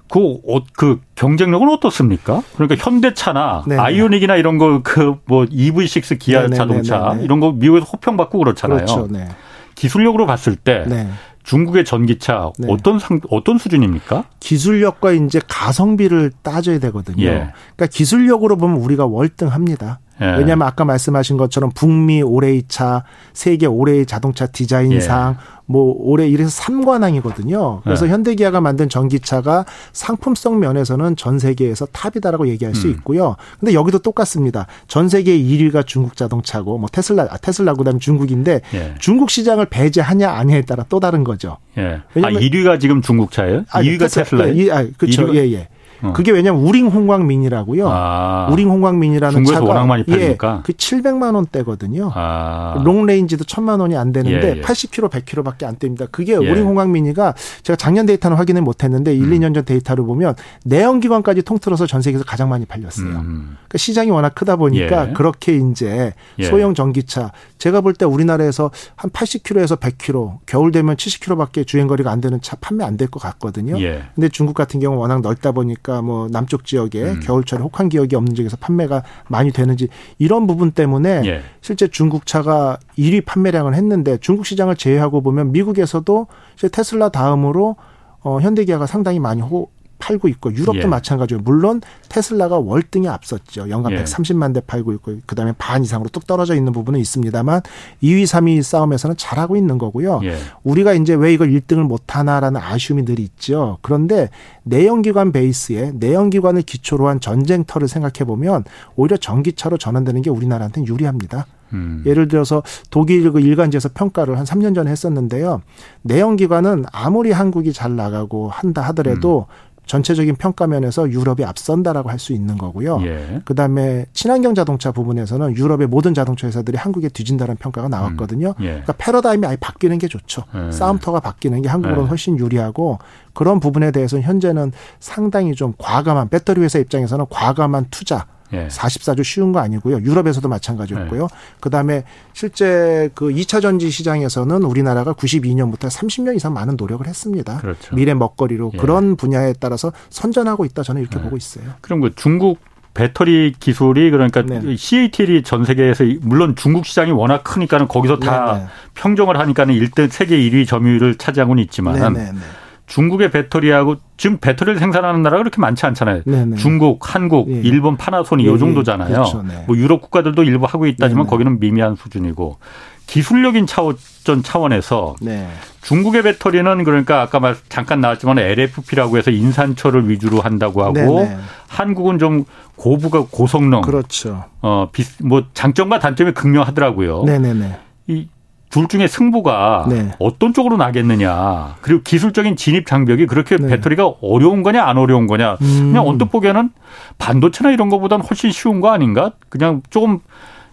[0.10, 2.42] 그, 어, 그 경쟁력은 어떻습니까?
[2.56, 3.64] 그러니까 현대차나.
[3.78, 6.48] 아이오닉이나 이런 거 그 뭐 EV6 기아.
[6.50, 8.78] 자동차 이런 거 미국에서 호평받고 그렇잖아요.
[8.86, 9.08] 그렇죠.
[9.10, 9.28] 네.
[9.76, 11.10] 기술력으로 봤을 때 네.
[11.48, 12.68] 중국의 전기차 네.
[12.70, 14.26] 어떤 상 어떤 수준입니까?
[14.42, 17.24] 기술력과 이제 가성비를 따져야 되거든요.
[17.24, 17.54] 예.
[17.76, 20.00] 그러니까 기술력으로 보면 우리가 월등합니다.
[20.22, 20.26] 예.
[20.38, 23.04] 왜냐하면 아까 말씀하신 것처럼 북미 올해의 차,
[23.34, 25.58] 세계 올해의 자동차 디자인상, 예.
[25.68, 27.82] 뭐 올해 이래서 삼관왕이거든요.
[27.84, 28.12] 그래서 예.
[28.12, 32.94] 현대기아가 만든 전기차가 상품성 면에서는 전 세계에서 탑이다라고 얘기할 수 음.
[32.94, 33.36] 있고요.
[33.60, 34.66] 근데 여기도 똑같습니다.
[34.88, 38.96] 전 세계 1위가 중국 자동차고 뭐 테슬라, 아, 테슬라 그다음 중국인데 예.
[39.00, 41.58] 중국 시장을 배제하냐 아니냐에 따라 또 다른 거죠.
[41.78, 42.02] 예.
[42.16, 43.66] 아, 1위가 지금 중국 차예요?
[43.70, 44.58] 아, 2위가 테슬라예요?
[44.58, 45.36] 예, 아, 그렇죠.
[45.36, 45.68] 예, 예.
[46.02, 46.14] 어.
[46.14, 47.88] 그게 왜냐면 우링 홍광민이라고요.
[47.90, 48.50] 아.
[48.52, 50.58] 우링 홍광민이라는 차가 워낙 많이 팔리니까.
[50.60, 52.12] 예, 그 700만 원대거든요.
[52.14, 52.82] 아.
[52.84, 54.62] long range도 1000만 원이 안 되는데 예, 예.
[54.62, 56.06] 80km, 100km밖에 안 됩니다.
[56.12, 56.38] 그게 예.
[56.38, 57.34] 우링 홍광민이가
[57.64, 59.30] 제가 작년 데이터는 확인을 못 했는데 1, 음.
[59.40, 63.08] 2년 전 데이터를 보면 내연기관까지 통틀어서 전 세계에서 가장 많이 팔렸어요.
[63.08, 63.58] 음.
[63.68, 65.14] 그러니까 시장이 워낙 크다 보니까 예.
[65.14, 66.44] 그렇게 이제 예.
[66.44, 72.22] 소형 전기차 제가 볼 때 우리나라에서 한 80km에서 100km, 겨울 되면 70km밖에 주행 거리가 안
[72.22, 73.80] 되는 차 판매 안 될 것 같거든요.
[74.16, 77.20] 근데 중국 같은 경우 워낙 넓다 보니까 보니까 뭐 남쪽 지역에 음.
[77.22, 79.88] 겨울철에 혹한 기억이 없는 지역에서 판매가 많이 되는지
[80.20, 81.42] 이런 부분 때문에 예.
[81.62, 86.28] 실제 중국 차가 1위 판매량을 했는데 중국 시장을 제외하고 보면 미국에서도
[86.72, 87.78] 테슬라 다음으로
[88.20, 89.70] 어 현대기아가 상당히 많이 호,
[90.00, 90.86] 팔고 있고 유럽도 예.
[90.86, 91.42] 마찬가지예요.
[91.44, 93.70] 물론 테슬라가 월등히 앞섰죠.
[93.70, 94.04] 연간 예.
[94.04, 97.62] 130만 대 팔고 있고 그다음에 반 이상으로 뚝 떨어져 있는 부분은 있습니다만
[98.04, 100.22] 2위, 3위 싸움에서는 잘하고 있는 거고요.
[100.24, 100.38] 예.
[100.64, 103.78] 우리가 이제 왜 이걸 1등을 못 하나라는 아쉬움이 늘 있죠.
[103.82, 104.30] 그런데
[104.64, 108.64] 내연기관 베이스에 내연기관을 기초로 한 전쟁터를 생각해 보면
[108.96, 111.46] 오히려 전기차로 전환되는 게 우리나라한테는 유리합니다.
[111.74, 112.04] 음.
[112.06, 115.62] 예를 들어서 독일 그 일간지에서 평가를 한 3년 전에 했었는데요.
[116.04, 119.67] 내연기관은 아무리 한국이 잘 나가고 한다 하더라도 음.
[119.88, 123.00] 전체적인 평가 면에서 유럽이 앞선다라고 할 수 있는 거고요.
[123.04, 123.42] 예.
[123.46, 128.56] 그다음에 친환경 자동차 부분에서는 유럽의 모든 자동차 회사들이 한국에 뒤진다는 평가가 나왔거든요.
[128.58, 128.64] 음.
[128.64, 128.70] 예.
[128.70, 130.44] 그러니까 패러다임이 아예 바뀌는 게 좋죠.
[130.56, 130.72] 예.
[130.72, 132.10] 싸움터가 바뀌는 게 한국으로는 예.
[132.10, 132.98] 훨씬 유리하고
[133.34, 138.68] 그런 부분에 대해서는 현재는 상당히 좀 과감한 배터리 회사 입장에서는 과감한 투자 예.
[138.68, 140.00] 44조 쉬운 거 아니고요.
[140.02, 141.24] 유럽에서도 마찬가지였고요.
[141.24, 141.28] 예.
[141.60, 147.58] 그다음에 실제 그 2차 전지 시장에서는 우리나라가 92년부터 30년 이상 많은 노력을 했습니다.
[147.58, 147.96] 그렇죠.
[147.96, 148.78] 미래 먹거리로 예.
[148.78, 151.24] 그런 분야에 따라서 선전하고 있다 저는 이렇게 예.
[151.24, 151.66] 보고 있어요.
[151.82, 152.60] 그럼 그 중국
[152.98, 154.76] 배터리 기술이 그러니까 네.
[154.76, 158.68] CATL이 전 세계에서 물론 중국 시장이 워낙 크니까는 거기서 다 네, 네.
[158.96, 162.40] 평정을 하니까는 1등 세계 1위 점유율을 차지하고는 있지만 네, 네, 네.
[162.88, 166.24] 중국의 배터리하고 지금 배터리를 생산하는 나라가 그렇게 많지 않잖아요.
[166.26, 166.56] 네네.
[166.56, 167.62] 중국, 한국, 예.
[167.62, 168.50] 일본, 파나소닉 예.
[168.50, 169.10] 요 정도잖아요.
[169.10, 169.44] 그렇죠.
[169.44, 169.64] 네.
[169.68, 171.30] 뭐 유럽 국가들도 일부 하고 있다지만 네네.
[171.30, 172.58] 거기는 미미한 수준이고
[173.06, 173.96] 기술력인 차원
[174.44, 175.48] 차원에서 네.
[175.82, 181.38] 중국의 배터리는 그러니까 아까 말 잠깐 나왔지만 LFP라고 해서 인산철을 위주로 한다고 하고 네네.
[181.68, 182.46] 한국은 좀
[182.76, 184.46] 고부가 고성능 그렇죠.
[184.62, 187.24] 어뭐 장점과 단점이 극명하더라고요.
[187.24, 187.80] 네네네.
[188.08, 188.28] 이
[188.70, 190.12] 둘 중에 승부가 네.
[190.20, 191.76] 어떤 쪽으로 나겠느냐.
[191.82, 193.68] 그리고 기술적인 진입 장벽이 그렇게 네.
[193.68, 195.58] 배터리가 어려운 거냐 안 어려운 거냐.
[195.62, 195.92] 음.
[195.92, 196.70] 그냥 언뜻 보기에는
[197.18, 199.32] 반도체나 이런 거보다는 훨씬 쉬운 거 아닌가?
[199.50, 200.20] 그냥 조금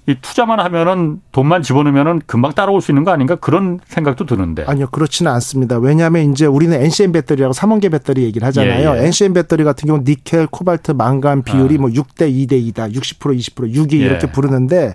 [0.07, 4.65] 이 투자만 하면은 돈만 집어넣으면은 금방 따라올 수 있는 거 아닌가 그런 생각도 드는데.
[4.67, 5.79] 아니요, 그렇지는 않습니다.
[5.79, 8.97] 왜냐하면 이제 우리는 NCM 배터리라고 삼원계 배터리 얘기를 하잖아요.
[8.97, 9.07] 예, 예.
[9.07, 11.81] NCM 배터리 같은 경우는 니켈, 코발트, 망간 비율이 아.
[11.81, 12.93] 뭐 6대 2대 2다.
[12.93, 14.05] 60% 20% 6이 예.
[14.05, 14.95] 이렇게 부르는데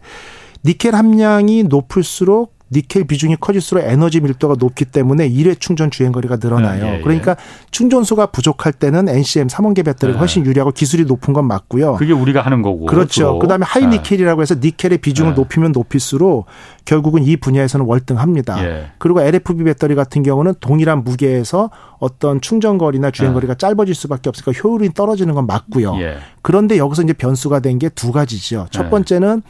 [0.63, 6.85] 니켈 함량이 높을수록 니켈 비중이 커질수록 에너지 밀도가 높기 때문에 일회 충전 주행 거리가 늘어나요.
[6.85, 7.35] 예, 예, 그러니까
[7.71, 10.19] 충전소가 부족할 때는 NCM 3원계 배터리가 예.
[10.19, 11.95] 훨씬 유리하고 기술이 높은 건 맞고요.
[11.95, 12.85] 그게 우리가 하는 거고.
[12.85, 13.39] 그렇죠.
[13.39, 16.45] 그다음에 하이 니켈이라고 해서 니켈의 비중을 높이면 높일수록
[16.85, 18.63] 결국은 이 분야에서는 월등합니다.
[18.63, 18.85] 예.
[18.99, 24.51] 그리고 LFP 배터리 같은 경우는 동일한 무게에서 어떤 충전 거리나 주행 거리가 짧아질 수밖에 없으니까
[24.61, 25.95] 효율이 떨어지는 건 맞고요.
[26.41, 28.67] 그런데 여기서 이제 변수가 된 게 두 가지죠.
[28.71, 29.41] 첫 번째는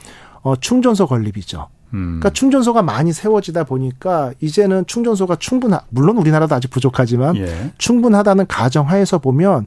[0.41, 1.67] 어, 충전소 건립이죠.
[1.93, 2.19] 음.
[2.19, 7.71] 그러니까 충전소가 많이 세워지다 보니까 이제는 충전소가 충분하 물론 우리나라도 아직 부족하지만 예.
[7.77, 9.65] 충분하다는 가정하에서 보면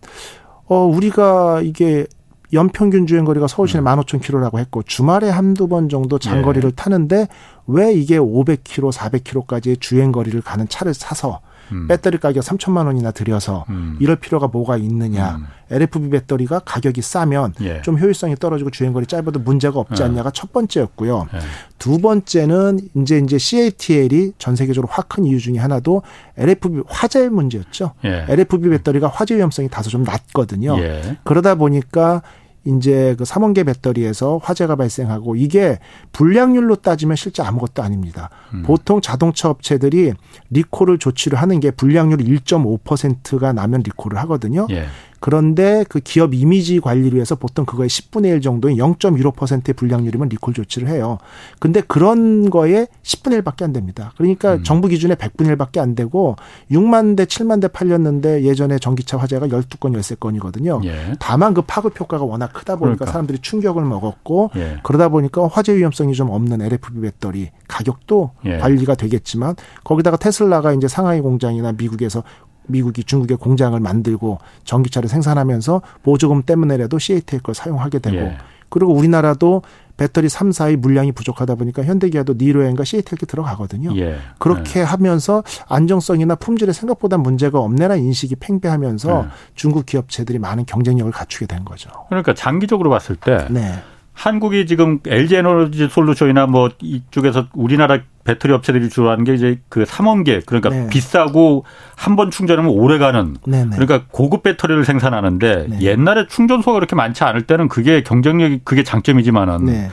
[0.66, 2.06] 어 우리가 이게
[2.52, 3.84] 연평균 주행 거리가 서울 시내 음.
[3.84, 6.74] 15,000km라고 했고 주말에 한두 번 정도 장거리를 예.
[6.74, 7.28] 타는데
[7.66, 11.86] 왜 이게 500km, 400km까지 주행 거리를 가는 차를 사서 음.
[11.88, 13.96] 배터리 가격 3천만 원이나 들여서 음.
[14.00, 15.36] 이럴 필요가 뭐가 있느냐.
[15.36, 15.46] 음.
[15.70, 17.80] LFP 배터리가 가격이 싸면 예.
[17.80, 20.06] 좀 효율성이 떨어지고 주행거리 짧아도 문제가 없지 예.
[20.06, 20.32] 않냐가 예.
[20.34, 21.28] 첫 번째였고요.
[21.32, 21.38] 예.
[21.78, 26.02] 두 번째는 이제 이제 CATL이 전 세계적으로 확 큰 이유 중에 하나도
[26.38, 27.92] LFP 화재 문제였죠.
[28.04, 28.24] 예.
[28.28, 30.78] LFP 배터리가 화재 위험성이 다소 좀 낮거든요.
[30.78, 31.16] 예.
[31.24, 32.22] 그러다 보니까
[32.64, 35.78] 이제 그 삼원계 배터리에서 화재가 발생하고 이게
[36.12, 38.30] 불량률로 따지면 실제 아무것도 아닙니다.
[38.54, 38.62] 음.
[38.62, 40.12] 보통 자동차 업체들이
[40.50, 44.66] 리콜을 조치를 하는 게 불량률 1.5%가 나면 리콜을 하거든요.
[44.70, 44.86] 예.
[45.22, 50.88] 그런데 그 기업 이미지 관리를 위해서 보통 그거의 10분의 1 정도인 0.15%의 불량률이면 리콜 조치를
[50.88, 51.18] 해요.
[51.60, 54.12] 근데 그런 거에 10분의 1밖에 안 됩니다.
[54.16, 54.64] 그러니까 음.
[54.64, 56.34] 정부 기준에 100분의 1밖에 안 되고
[56.72, 60.84] 6만 대, 7만 대 팔렸는데 예전에 전기차 화재가 12건, 13건이거든요.
[60.86, 61.12] 예.
[61.20, 63.12] 다만 그 파급 효과가 워낙 크다 보니까 그러니까.
[63.12, 64.78] 사람들이 충격을 먹었고 예.
[64.82, 68.58] 그러다 보니까 화재 위험성이 좀 없는 LFP 배터리 가격도 예.
[68.58, 69.54] 관리가 되겠지만
[69.84, 72.24] 거기다가 테슬라가 이제 상하이 공장이나 미국에서
[72.66, 78.38] 미국이 중국에 공장을 만들고 전기차를 생산하면서 보조금 때문에라도 CATL 걸 사용하게 되고 예.
[78.68, 79.62] 그리고 우리나라도
[79.98, 83.94] 배터리 3, 4의 물량이 부족하다 보니까 현대기아도 니로엔과 CATL이 들어가거든요.
[83.96, 84.16] 예.
[84.38, 84.82] 그렇게 네.
[84.82, 89.28] 하면서 안정성이나 품질에 생각보다 문제가 없네라는 인식이 팽배하면서 네.
[89.54, 91.90] 중국 기업체들이 많은 경쟁력을 갖추게 된 거죠.
[92.08, 93.74] 그러니까 장기적으로 봤을 때 네.
[94.14, 99.84] 한국이 지금 LG 에너지 솔루션이나 뭐 이쪽에서 우리나라 배터리 업체들이 주로 하는 게 이제 그
[99.84, 100.86] 삼원계 그러니까 네.
[100.88, 101.64] 비싸고
[101.96, 103.70] 한 번 충전하면 오래 가는 네, 네.
[103.76, 105.80] 그러니까 고급 배터리를 생산하는데 네.
[105.80, 109.90] 옛날에 충전소가 그렇게 많지 않을 때는 그게 경쟁력이 그게 장점이지만은 네.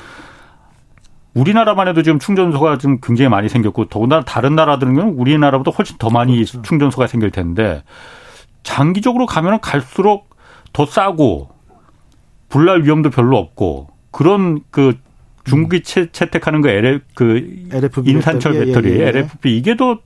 [1.33, 6.33] 우리나라만 해도 지금 충전소가 좀 굉장히 많이 생겼고 더군다나 다른 나라들은 우리나라보다 훨씬 더 많이
[6.35, 6.61] 그렇죠.
[6.61, 7.83] 충전소가 생길 텐데
[8.63, 10.29] 장기적으로 가면은 갈수록
[10.73, 11.49] 더 싸고
[12.49, 14.97] 불날 위험도 별로 없고 그런 그
[15.45, 15.81] 중국이 음.
[15.83, 19.07] 채, 채택하는 그 LF 그 LFP 인산철 배터리, 배터리 예, 예, 예.
[19.09, 19.99] LFP 이게 더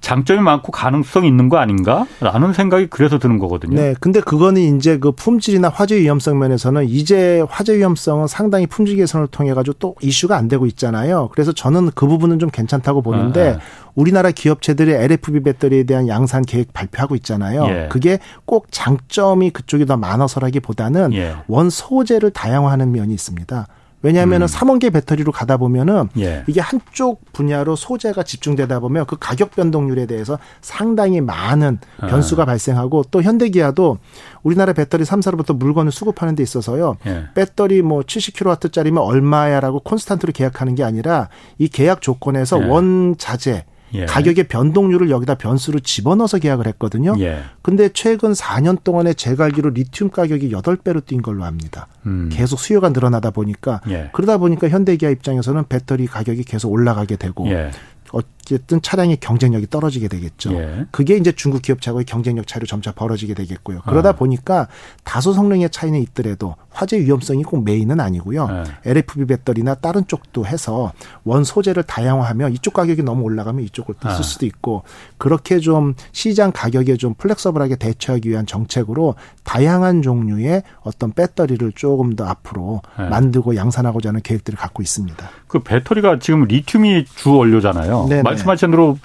[0.00, 3.74] 장점이 많고 가능성이 있는 거 아닌가라는 생각이 그래서 드는 거거든요.
[3.74, 3.94] 네.
[4.00, 9.52] 근데 그거는 이제 그 품질이나 화재 위험성 면에서는 이제 화재 위험성은 상당히 품질 개선을 통해
[9.54, 11.30] 가지고 또 이슈가 안 되고 있잖아요.
[11.32, 13.60] 그래서 저는 그 부분은 좀 괜찮다고 보는데 아, 아.
[13.94, 17.64] 우리나라 기업체들이 LFP 배터리에 대한 양산 계획 발표하고 있잖아요.
[17.66, 17.88] 예.
[17.90, 21.34] 그게 꼭 장점이 그쪽이 더 많아서라기보다는 예.
[21.48, 23.66] 원 소재를 다양화하는 면이 있습니다.
[24.02, 24.48] 왜냐하면은 음.
[24.48, 26.44] 3원계 배터리로 가다 보면은 예.
[26.46, 32.06] 이게 한쪽 분야로 소재가 집중되다 보면 그 가격 변동률에 대해서 상당히 많은 아.
[32.06, 32.46] 변수가 아.
[32.46, 33.98] 발생하고 또 현대기아도
[34.42, 36.98] 우리나라 배터리 3사로부터 물건을 수급하는 데 있어서요.
[37.06, 37.24] 예.
[37.34, 41.28] 배터리 뭐 70kW짜리면 얼마야라고 콘스탄트로 계약하는 게 아니라
[41.58, 42.66] 이 계약 조건에서 예.
[42.66, 44.04] 원자재 예.
[44.04, 47.14] 가격의 변동률을 여기다 변수로 집어넣어서 계약을 했거든요.
[47.18, 47.40] 예.
[47.62, 51.86] 근데 최근 4년 동안에 제가 알기로 리튬 가격이 8배로 뛴 걸로 압니다.
[52.06, 52.28] 음.
[52.32, 54.10] 계속 수요가 늘어나다 보니까 예.
[54.12, 57.70] 그러다 보니까 현대기아 입장에서는 배터리 가격이 계속 올라가게 되고 예.
[58.12, 60.52] 어쨌든 차량의 경쟁력이 떨어지게 되겠죠.
[60.54, 60.86] 예.
[60.90, 63.82] 그게 이제 중국 기업체하고의 경쟁력 차이로 점차 벌어지게 되겠고요.
[63.86, 64.12] 그러다 아.
[64.12, 64.68] 보니까
[65.04, 68.48] 다소 성능의 차이는 있더라도 화재 위험성이 꼭 메인은 아니고요.
[68.84, 68.90] 예.
[68.90, 70.92] LFP 배터리나 다른 쪽도 해서
[71.24, 74.22] 원 소재를 다양화하면 이쪽 가격이 너무 올라가면 이쪽을 쓸 아.
[74.22, 74.82] 수도 있고
[75.18, 79.14] 그렇게 좀 시장 가격에 좀 플렉서블하게 대처하기 위한 정책으로
[79.44, 83.04] 다양한 종류의 어떤 배터리를 조금 더 앞으로 예.
[83.04, 85.28] 만들고 양산하고자 하는 계획들을 갖고 있습니다.
[85.48, 87.95] 그 배터리가 지금 리튬이 주 원료잖아요.
[88.04, 88.22] 네네.
[88.22, 88.98] 말씀하신 대로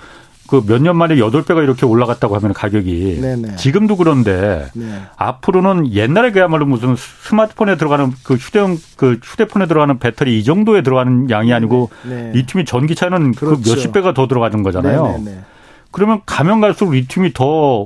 [0.47, 3.56] 그 몇 년 만에 여덟 배가 이렇게 올라갔다고 하면 가격이 네네.
[3.56, 4.86] 지금도 그런데 네.
[5.15, 11.30] 앞으로는 옛날에 그야말로 무슨 스마트폰에 들어가는 그 휴대용 그 휴대폰에 들어가는 배터리 이 정도에 들어가는
[11.30, 12.32] 양이 아니고 네.
[12.34, 13.62] 리튬이 전기차는 그 그렇죠.
[13.63, 15.23] 그 몇십 배가 더 들어가는 거잖아요.
[15.91, 17.86] 그러면 가면 갈수록 리튬이 더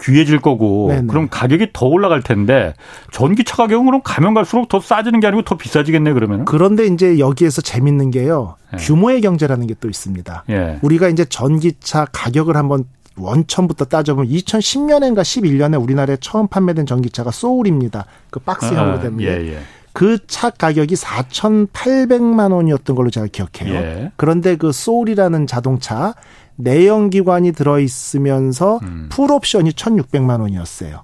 [0.00, 1.06] 귀해질 거고 네네.
[1.08, 2.74] 그럼 가격이 더 올라갈 텐데
[3.10, 7.62] 전기차 가격은 그럼 가면 갈수록 더 싸지는 게 아니고 더 비싸지겠네 그러면 그런데 이제 여기에서
[7.62, 8.56] 재밌는 게요.
[8.74, 8.76] 예.
[8.76, 10.44] 규모의 경제라는 게 또 있습니다.
[10.50, 10.78] 예.
[10.82, 12.84] 우리가 이제 전기차 가격을 한번
[13.16, 18.06] 원천부터 따져보면 2010년인가 11년에 우리나라에 처음 판매된 전기차가 소울입니다.
[18.30, 19.58] 그 박스형으로 아, 된 아, 예, 예.
[19.92, 23.74] 그차 가격이 4,800만 원이었던 걸로 제가 기억해요.
[23.74, 24.12] 예.
[24.16, 26.14] 그런데 그 소울이라는 자동차
[26.58, 29.08] 내연기관이 들어 있으면서 음.
[29.10, 31.02] 풀옵션이 1,600만 원이었어요.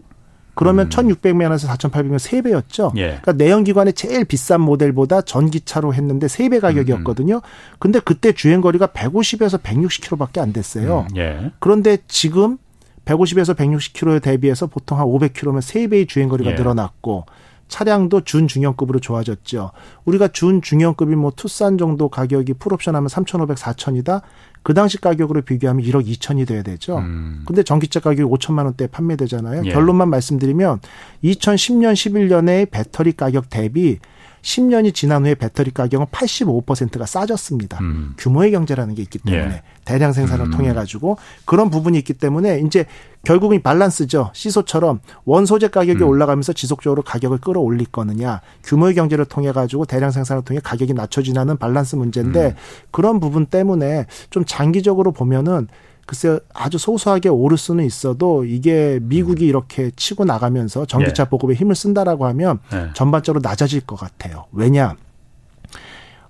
[0.55, 0.91] 그러면 음.
[0.91, 2.97] 1,600만 원에서 4,800만 3배였죠.
[2.97, 3.07] 예.
[3.07, 7.37] 그러니까 내연기관의 제일 비싼 모델보다 전기차로 했는데 3배 가격이었거든요.
[7.37, 7.41] 음.
[7.79, 11.07] 근데 그때 주행 거리가 150에서 160km밖에 안 됐어요.
[11.11, 11.17] 음.
[11.17, 11.51] 예.
[11.59, 12.59] 그런데 지금
[13.05, 16.55] 150에서 160km에 대비해서 보통 한 500km면 3배의 주행 거리가 예.
[16.55, 17.27] 늘어났고
[17.69, 19.71] 차량도 준중형급으로 좋아졌죠.
[20.05, 24.23] 우리가 준중형급이 뭐 투싼 정도 가격이 풀옵션 하면 3,500, 4,000이다.
[24.63, 26.99] 그 당시 가격으로 비교하면 1억 2천이 돼야 되죠.
[26.99, 27.45] 음.
[27.47, 29.63] 근데 전기차 가격이 5천만 원대 판매되잖아요.
[29.67, 29.73] 예.
[29.73, 30.81] 결론만 말씀드리면
[31.23, 33.99] 2010년 11년에 배터리 가격 대비
[34.45, 37.79] 10년이 지난 후에 배터리 가격은 85%가 싸졌습니다.
[37.81, 38.13] 음.
[38.19, 39.63] 규모의 경제라는 게 있기 때문에 예.
[39.87, 40.51] 대량 생산을 음.
[40.51, 42.85] 통해 가지고 그런 부분이 있기 때문에 이제
[43.25, 44.31] 결국은 발란스죠.
[44.35, 46.09] 시소처럼 원소재 가격이 음.
[46.09, 51.97] 올라가면서 지속적으로 가격을 끌어올릴 거느냐, 규모의 경제를 통해 가지고 대량 생산을 통해 가격이 낮춰지는 발란스
[51.97, 52.55] 문제인데 음.
[52.91, 55.69] 그런 부분 때문에 좀 장기적으로 보면은
[56.07, 59.49] 글쎄 아주 소소하게 오를 수는 있어도 이게 미국이 음.
[59.49, 61.29] 이렇게 치고 나가면서 전기차 예.
[61.29, 62.91] 보급에 힘을 쓴다라고 하면 예.
[62.95, 64.45] 전반적으로 낮아질 것 같아요.
[64.53, 64.97] 왜냐?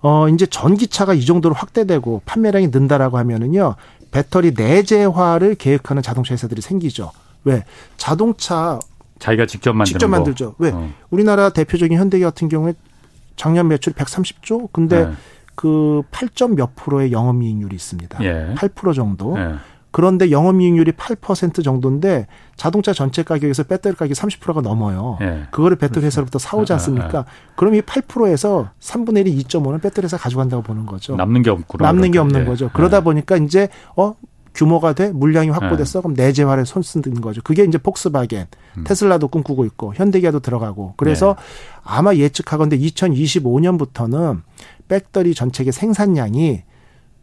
[0.01, 3.75] 어, 이제 전기차가 이 정도로 확대되고 판매량이 는다라고 하면은요.
[4.11, 7.11] 배터리 내재화를 계획하는 자동차 회사들이 생기죠.
[7.45, 7.65] 왜?
[7.97, 8.79] 자동차
[9.19, 10.53] 자기가 직접 만드는 직접 만들죠.
[10.53, 10.57] 거.
[10.59, 10.71] 왜?
[10.71, 10.91] 어.
[11.11, 12.75] 우리나라 대표적인 현대기 같은 경우에
[13.37, 14.69] 작년 매출 130조.
[14.73, 15.13] 근데 네.
[15.57, 16.55] 그8.
[16.55, 18.25] 몇 프로의 영업이익률이 있습니다.
[18.25, 18.55] 예.
[18.57, 19.39] 8% 정도.
[19.39, 19.55] 예.
[19.95, 25.19] 그런데 영업이익률이 8% 정도인데 자동차 전체 가격에서 배터리 가격이 30%가 넘어요.
[25.21, 25.47] 예.
[25.53, 27.19] 그거를 배터리 회사로부터 사오지 아, 아, 않습니까?
[27.21, 31.15] 아, 그럼 이 8%에서 3분의 1이 2.5는 배터리 회사 가져간다고 보는 거죠.
[31.15, 31.87] 남는 게 없구나.
[31.87, 32.45] 남는 게 없는 예.
[32.45, 32.71] 거죠.
[32.73, 33.01] 그러다 예.
[33.03, 34.15] 보니까 이제 어
[34.55, 37.41] 규모가 돼 물량이 확보됐어 그럼 내재화를 손 쓰는 거죠.
[37.43, 38.47] 그게 이제 폭스바겐,
[38.79, 38.85] 음.
[38.85, 41.37] 테슬라도 꿈꾸고 있고 현대기아도 들어가고 그래서
[41.83, 44.43] 아마 예측하건데 2025년부터는
[44.89, 46.63] 배터리 전체의 생산량이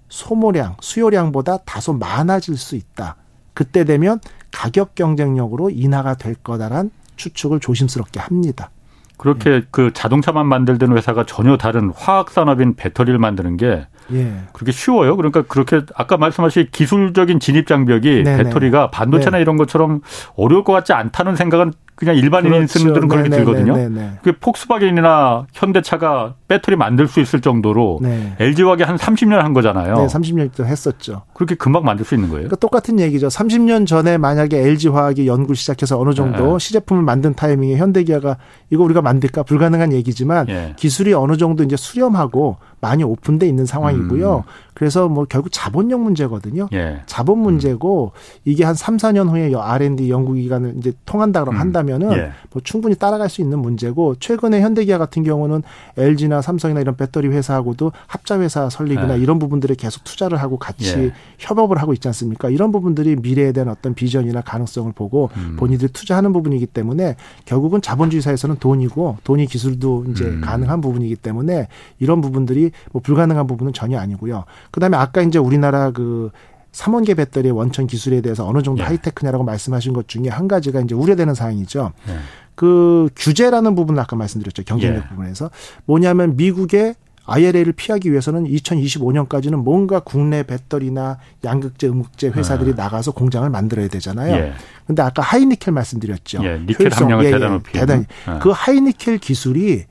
[0.09, 3.15] 소모량, 수요량보다 다소 많아질 수 있다.
[3.53, 4.19] 그때 되면
[4.51, 8.71] 가격 경쟁력으로 인하가 될 거다란 추측을 조심스럽게 합니다.
[9.17, 9.61] 그렇게 예.
[9.69, 14.33] 그 자동차만 만들던 회사가 전혀 다른 화학 산업인 배터리를 만드는 게 예.
[14.53, 15.15] 그렇게 쉬워요.
[15.17, 18.43] 그러니까 그렇게 아까 말씀하신 기술적인 진입 장벽이 네네.
[18.43, 19.41] 배터리가 반도체나 네.
[19.41, 20.01] 이런 것처럼
[20.35, 22.79] 어려울 것 같지 않다는 생각은 그냥 일반인이 그렇죠.
[22.79, 23.29] 쓰는 분들은 그렇게.
[23.29, 24.17] 들거든요.
[24.23, 28.35] 그 폭스바겐이나 현대차가 배터리 만들 수 있을 정도로 네.
[28.39, 29.95] LG화학이 한 30년 한 거잖아요.
[29.95, 31.21] 네, 30년 전 했었죠.
[31.35, 32.47] 그렇게 금방 만들 수 있는 거예요?
[32.47, 33.27] 그러니까 똑같은 얘기죠.
[33.27, 36.59] 30년 전에 만약에 LG화학이 연구를 시작해서 어느 정도 네.
[36.59, 38.37] 시제품을 만든 타이밍에 현대기아가
[38.71, 40.73] 이거 우리가 만들까 불가능한 얘기지만 네.
[40.77, 44.37] 기술이 어느 정도 이제 수렴하고 많이 오픈돼 있는 상황이고요.
[44.37, 44.71] 음.
[44.73, 46.67] 그래서 뭐 결국 자본력 문제거든요.
[46.73, 47.01] 예.
[47.05, 48.13] 자본 문제고
[48.45, 51.61] 이게 한 3, 4년 후에 R&D 연구 기간을 이제 통한다 그러면 음.
[51.61, 52.31] 한다면은 예.
[52.51, 55.61] 뭐 충분히 따라갈 수 있는 문제고 최근에 현대기아 같은 경우는
[55.97, 59.21] LG나 삼성이나 이런 배터리 회사하고도 합자 회사 설립이나 예.
[59.21, 61.13] 이런 부분들에 계속 투자를 하고 같이 예.
[61.37, 62.49] 협업을 하고 있지 않습니까?
[62.49, 65.57] 이런 부분들이 미래에 대한 어떤 비전이나 가능성을 보고 음.
[65.59, 70.41] 본인들이 투자하는 부분이기 때문에 결국은 자본주의 사에서는 돈이고 돈이 기술도 이제 음.
[70.41, 71.67] 가능한 부분이기 때문에
[71.99, 74.45] 이런 부분들이 뭐 불가능한 부분은 전혀 아니고요.
[74.71, 76.31] 그다음에 아까 이제 우리나라 그
[76.71, 78.87] 삼원계 배터리의 원천 기술에 대해서 어느 정도 예.
[78.87, 81.91] 하이테크냐라고 말씀하신 것 중에 한 가지가 이제 우려되는 사항이죠.
[82.07, 82.17] 예.
[82.55, 84.63] 그 규제라는 부분을 아까 말씀드렸죠.
[84.63, 85.07] 경쟁력 예.
[85.09, 85.49] 부분에서
[85.85, 92.83] 뭐냐면 미국의 IRA를 피하기 위해서는 2025년까지는 뭔가 국내 배터리나 양극재, 음극재 회사들이 아.
[92.83, 94.35] 나가서 공장을 만들어야 되잖아요.
[94.35, 94.53] 예.
[94.87, 96.43] 근데 아까 하이니켈 말씀드렸죠.
[96.43, 97.03] 예, 니켈 효율성.
[97.03, 97.71] 함량을 예, 대단히 높이.
[97.73, 98.05] 대단히.
[98.27, 98.39] 예.
[98.41, 99.85] 그 하이니켈 기술이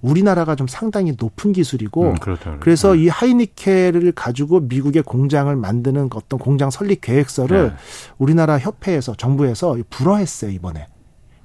[0.00, 2.14] 우리나라가 좀 상당히 높은 기술이고 음,
[2.60, 3.02] 그래서 예.
[3.02, 7.78] 이 하이니켈을 가지고 미국의 공장을 만드는 어떤 공장 설립 계획서를 예.
[8.18, 10.86] 우리나라 협회에서 정부에서 불허했어요, 이번에.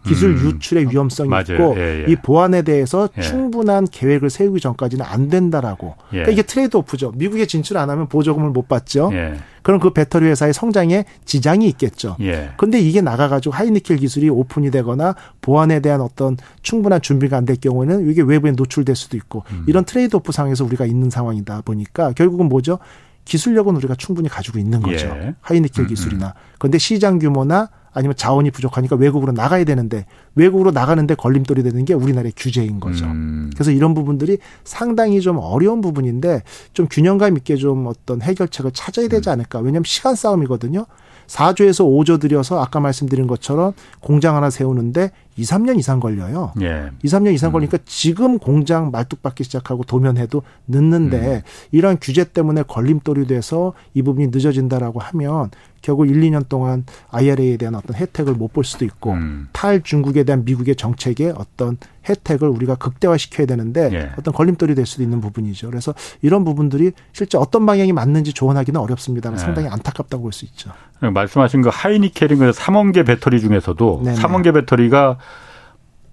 [0.05, 0.45] 기술 음.
[0.45, 1.43] 유출의 위험성이 맞아요.
[1.53, 2.11] 있고 예, 예.
[2.11, 3.21] 이 보안에 대해서 예.
[3.21, 5.95] 충분한 계획을 세우기 전까지는 안 된다라고.
[6.13, 6.17] 예.
[6.17, 7.11] 그러니까 이게 trade-off죠.
[7.15, 9.09] 미국에 진출 안 하면 보조금을 못 받죠.
[9.13, 9.35] 예.
[9.63, 12.17] 그럼 그 배터리 회사의 성장에 지장이 있겠죠.
[12.55, 18.09] 그런데 이게 나가가지고 하이니켈 기술이 오픈이 되거나 보안에 대한 어떤 충분한 준비가 안 될 경우에는
[18.11, 19.63] 이게 외부에 노출될 수도 있고 음.
[19.67, 22.77] 이런 trade-off 상에서 우리가 있는 상황이다 보니까 결국은 뭐죠?
[23.25, 25.15] 기술력은 우리가 충분히 가지고 있는 거죠.
[25.41, 25.88] 하이니켈 음, 음.
[25.88, 26.34] 기술이나.
[26.59, 32.33] 그런데 시장 규모나 아니면 자원이 부족하니까 외국으로 나가야 되는데 외국으로 나가는데 걸림돌이 되는 게 우리나라의
[32.35, 33.05] 규제인 거죠.
[33.05, 33.49] 음.
[33.55, 36.43] 그래서 이런 부분들이 상당히 좀 어려운 부분인데
[36.73, 39.31] 좀 균형감 있게 좀 어떤 해결책을 찾아야 되지 음.
[39.31, 39.59] 않을까.
[39.59, 40.85] 왜냐하면 시간 싸움이거든요.
[41.27, 46.53] 4조에서 5조 들여서 아까 말씀드린 것처럼 공장 하나 세우는데 2, 3년 이상 걸려요.
[46.61, 46.89] 예.
[47.03, 47.53] 2, 3년 이상 음.
[47.53, 51.41] 걸리니까 지금 공장 말뚝 박기 시작하고 도면해도 늦는데 음.
[51.71, 55.49] 이러한 규제 때문에 걸림돌이 돼서 이 부분이 늦어진다라고 하면
[55.81, 59.49] 결국 1, 2년 동안 IRA에 대한 어떤 혜택을 못 볼 수도 있고 음.
[59.51, 61.77] 탈 중국에 대한 미국의 정책의 어떤
[62.07, 64.11] 혜택을 우리가 극대화시켜야 되는데 예.
[64.17, 65.69] 어떤 걸림돌이 될 수도 있는 부분이죠.
[65.69, 69.43] 그래서 이런 부분들이 실제 어떤 방향이 맞는지 조언하기는 어렵습니다만 예.
[69.43, 70.71] 상당히 안타깝다고 볼 수 있죠.
[71.01, 75.17] 말씀하신 그 하이니켈인 그 삼원계 배터리 중에서도 삼원계 배터리가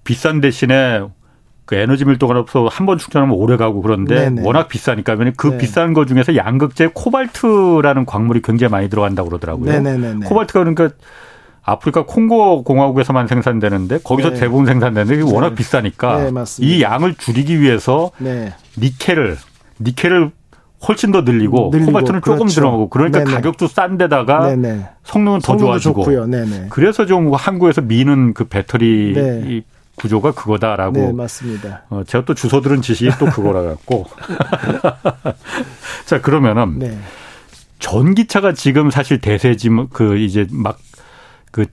[0.05, 1.03] 비싼 대신에
[1.65, 4.43] 그 에너지 밀도가 높아서 한번 충전하면 오래 가고 그런데 네네.
[4.45, 5.59] 워낙 비싸니까 그 네.
[5.59, 9.71] 비싼 거 중에서 양극재 코발트라는 광물이 굉장히 많이 들어간다고 그러더라고요.
[9.71, 10.27] 네네네네.
[10.27, 10.91] 코발트가 그러니까
[11.63, 14.41] 아프리카 콩고 공화국에서만 생산되는데 거기서 네.
[14.41, 15.33] 대부분 생산되는데 네.
[15.33, 18.53] 워낙 비싸니까 네, 이 양을 줄이기 위해서 네.
[18.77, 19.37] 니켈을
[19.81, 20.33] 니켈을
[20.89, 22.39] 훨씬 더 늘리고, 늘리고 코발트는 그렇죠.
[22.39, 23.31] 조금 들어가고 그러니까 네네.
[23.31, 24.89] 가격도 싼 데다가 네네.
[25.05, 26.05] 성능은 더 좋아지고
[26.71, 29.63] 그래서 좀 한국에서 미는 그 배터리 네.
[30.03, 30.93] 구조가 그거다라고.
[30.93, 31.83] 네, 맞습니다.
[31.89, 34.07] 어, 제가 또 주소 들은 지식이 또 그거라 갖고.
[36.07, 36.99] 자, 그러면은 네.
[37.79, 40.79] 전기차가 지금 사실 대세지 그 이제 막
[41.53, 41.67] 그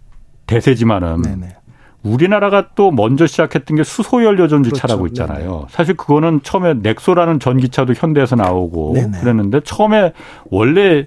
[0.46, 1.56] 대세지만은 네네.
[2.04, 5.24] 우리나라가 또 먼저 시작했던 게 수소 연료 전지차라고 그렇죠.
[5.24, 5.52] 있잖아요.
[5.52, 5.66] 네네.
[5.70, 9.20] 사실 그거는 처음에 넥소라는 전기차도 현대에서 나오고 네네.
[9.20, 10.14] 그랬는데 처음에
[10.46, 11.06] 원래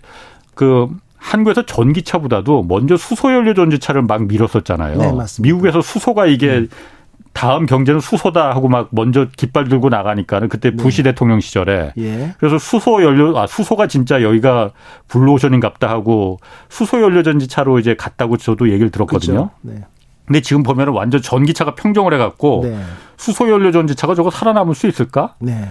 [0.55, 4.99] 그 한국에서 전기차보다도 먼저 수소 연료 전지차를 막 밀었었잖아요.
[4.99, 6.67] 네, 미국에서 수소가 이게 네.
[7.33, 10.77] 다음 경제는 수소다 하고 막 먼저 깃발 들고 나가니까는 그때 네.
[10.77, 12.35] 부시 대통령 시절에 예.
[12.39, 14.71] 그래서 수소 연료 아 수소가 진짜 여기가
[15.09, 19.35] 블루오션인갑다 하고 수소 연료 전지차로 이제 갔다고 저도 얘기를 들었거든요.
[19.35, 19.51] 그렇죠.
[19.63, 19.85] 네.
[20.27, 22.79] 근데 지금 보면은 완전 전기차가 평정을 해갖고 네.
[23.17, 25.35] 수소 연료 전지차가 저거 살아남을 수 있을까?
[25.39, 25.69] 네.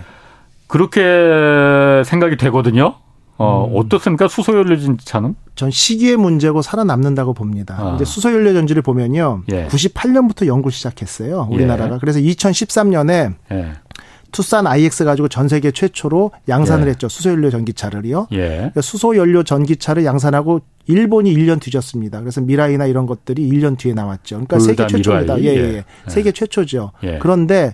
[0.67, 2.95] 그렇게 생각이 되거든요.
[3.41, 3.75] 어, 음.
[3.75, 4.27] 어떻습니까?
[4.27, 5.35] 수소연료 전지차는?
[5.55, 7.75] 전 시기의 문제고 살아남는다고 봅니다.
[7.79, 7.95] 아.
[7.95, 9.43] 이제 수소연료 전지를 보면요.
[9.51, 9.67] 예.
[9.67, 11.47] 98년부터 연구 시작했어요.
[11.49, 11.95] 우리나라가.
[11.95, 11.99] 예.
[11.99, 13.71] 그래서 2013년에 예.
[14.31, 16.91] 투싼 IX 가지고 전 세계 최초로 양산을 예.
[16.91, 17.09] 했죠.
[17.09, 18.27] 수소연료 전기차를요.
[18.33, 18.47] 예.
[18.47, 22.19] 그러니까 수소연료 전기차를 양산하고 일본이 1년 뒤졌습니다.
[22.19, 24.35] 그래서 미라이나 이런 것들이 1년 뒤에 나왔죠.
[24.35, 25.41] 그러니까 세계 최초입니다.
[25.41, 25.83] 예, 예, 예.
[26.07, 26.91] 세계 최초죠.
[27.19, 27.73] 그런데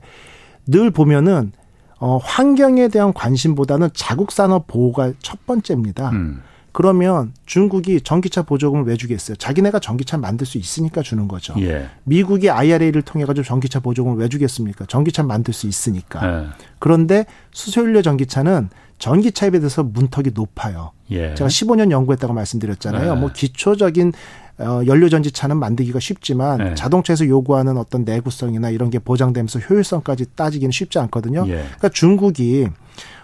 [0.65, 1.51] 늘 보면은
[1.99, 6.09] 어, 환경에 대한 관심보다는 자국 산업 보호가 첫 번째입니다.
[6.11, 6.41] 음.
[6.77, 9.35] 그러면 중국이 전기차 보조금을 왜 주겠어요?
[9.37, 11.55] 자기네가 전기차 만들 수 있으니까 주는 거죠.
[11.57, 11.89] 예.
[12.03, 14.85] 미국이 IRA를 통해 가지고 전기차 보조금을 왜 주겠습니까?
[14.85, 16.43] 전기차 만들 수 있으니까.
[16.43, 16.47] 예.
[16.77, 18.69] 그런데 수소연료 전기차는
[18.99, 20.91] 전기차에 비해서 문턱이 높아요.
[21.09, 21.33] 예.
[21.33, 23.11] 제가 15년 연구했다고 말씀드렸잖아요.
[23.11, 23.15] 예.
[23.15, 24.13] 뭐 기초적인
[24.59, 26.75] 어, 연료전지차는 만들기가 쉽지만 네.
[26.75, 31.45] 자동차에서 요구하는 어떤 내구성이나 이런 게 보장되면서 효율성까지 따지기는 쉽지 않거든요.
[31.47, 31.53] 예.
[31.53, 32.67] 그러니까 중국이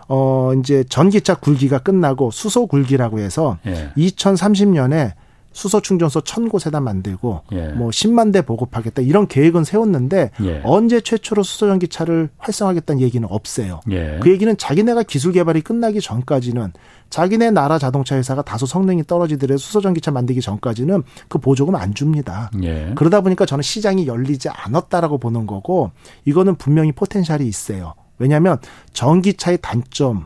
[0.09, 3.91] 어 이제 전기차 굴기가 끝나고 수소 굴기라고 해서 예.
[3.97, 5.13] 2030년에
[5.53, 7.67] 수소 충전소 천 곳에다 만들고 예.
[7.69, 10.61] 뭐 10만 대 보급하겠다 이런 계획은 세웠는데 예.
[10.65, 13.79] 언제 최초로 수소 전기차를 활성화하겠다는 얘기는 없어요.
[13.91, 14.19] 예.
[14.21, 16.73] 그 얘기는 자기네가 기술 개발이 끝나기 전까지는
[17.09, 22.49] 자기네 나라 자동차 회사가 다소 성능이 떨어지더라도 수소 전기차 만들기 전까지는 그 보조금 안 줍니다.
[22.63, 22.91] 예.
[22.95, 25.91] 그러다 보니까 저는 시장이 열리지 않았다라고 보는 거고
[26.25, 27.93] 이거는 분명히 potential이 있어요.
[28.17, 28.57] 왜냐하면
[28.93, 30.25] 전기차의 단점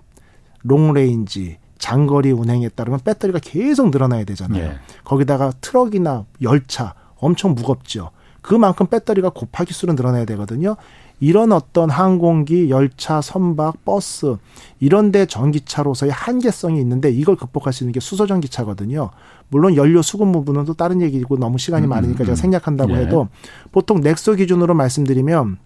[0.63, 1.57] long range
[1.87, 4.61] 장거리 운행에 따르면 배터리가 계속 늘어나야 되잖아요.
[4.61, 4.75] 예.
[5.05, 8.09] 거기다가 트럭이나 열차 엄청 무겁죠.
[8.41, 10.75] 그만큼 배터리가 곱하기 수는 늘어나야 되거든요.
[11.21, 14.35] 이런 어떤 항공기, 열차, 선박, 버스
[14.81, 19.11] 이런 데 전기차로서의 한계성이 있는데 이걸 극복할 수 있는 게 수소 전기차거든요.
[19.47, 22.35] 물론 연료 수급 부분은 또 다른 얘기고 너무 시간이 음, 많으니까 제가 음.
[22.35, 22.97] 생략한다고 예.
[22.97, 23.29] 해도
[23.71, 25.57] 보통 넥소 기준으로 말씀드리면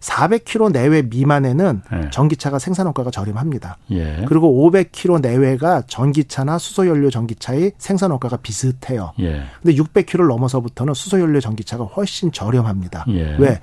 [0.00, 2.10] 400km 내외 미만에는 네.
[2.10, 3.78] 전기차가 생산 원가가 저렴합니다.
[3.90, 4.24] 예.
[4.28, 9.12] 그리고 500km 내외가 전기차나 수소연료 전기차의 생산 원가가 비슷해요.
[9.20, 9.42] 예.
[9.62, 13.04] 근데 600km를 넘어서부터는 수소연료 전기차가 훨씬 저렴합니다.
[13.08, 13.36] 예.
[13.38, 13.60] 왜?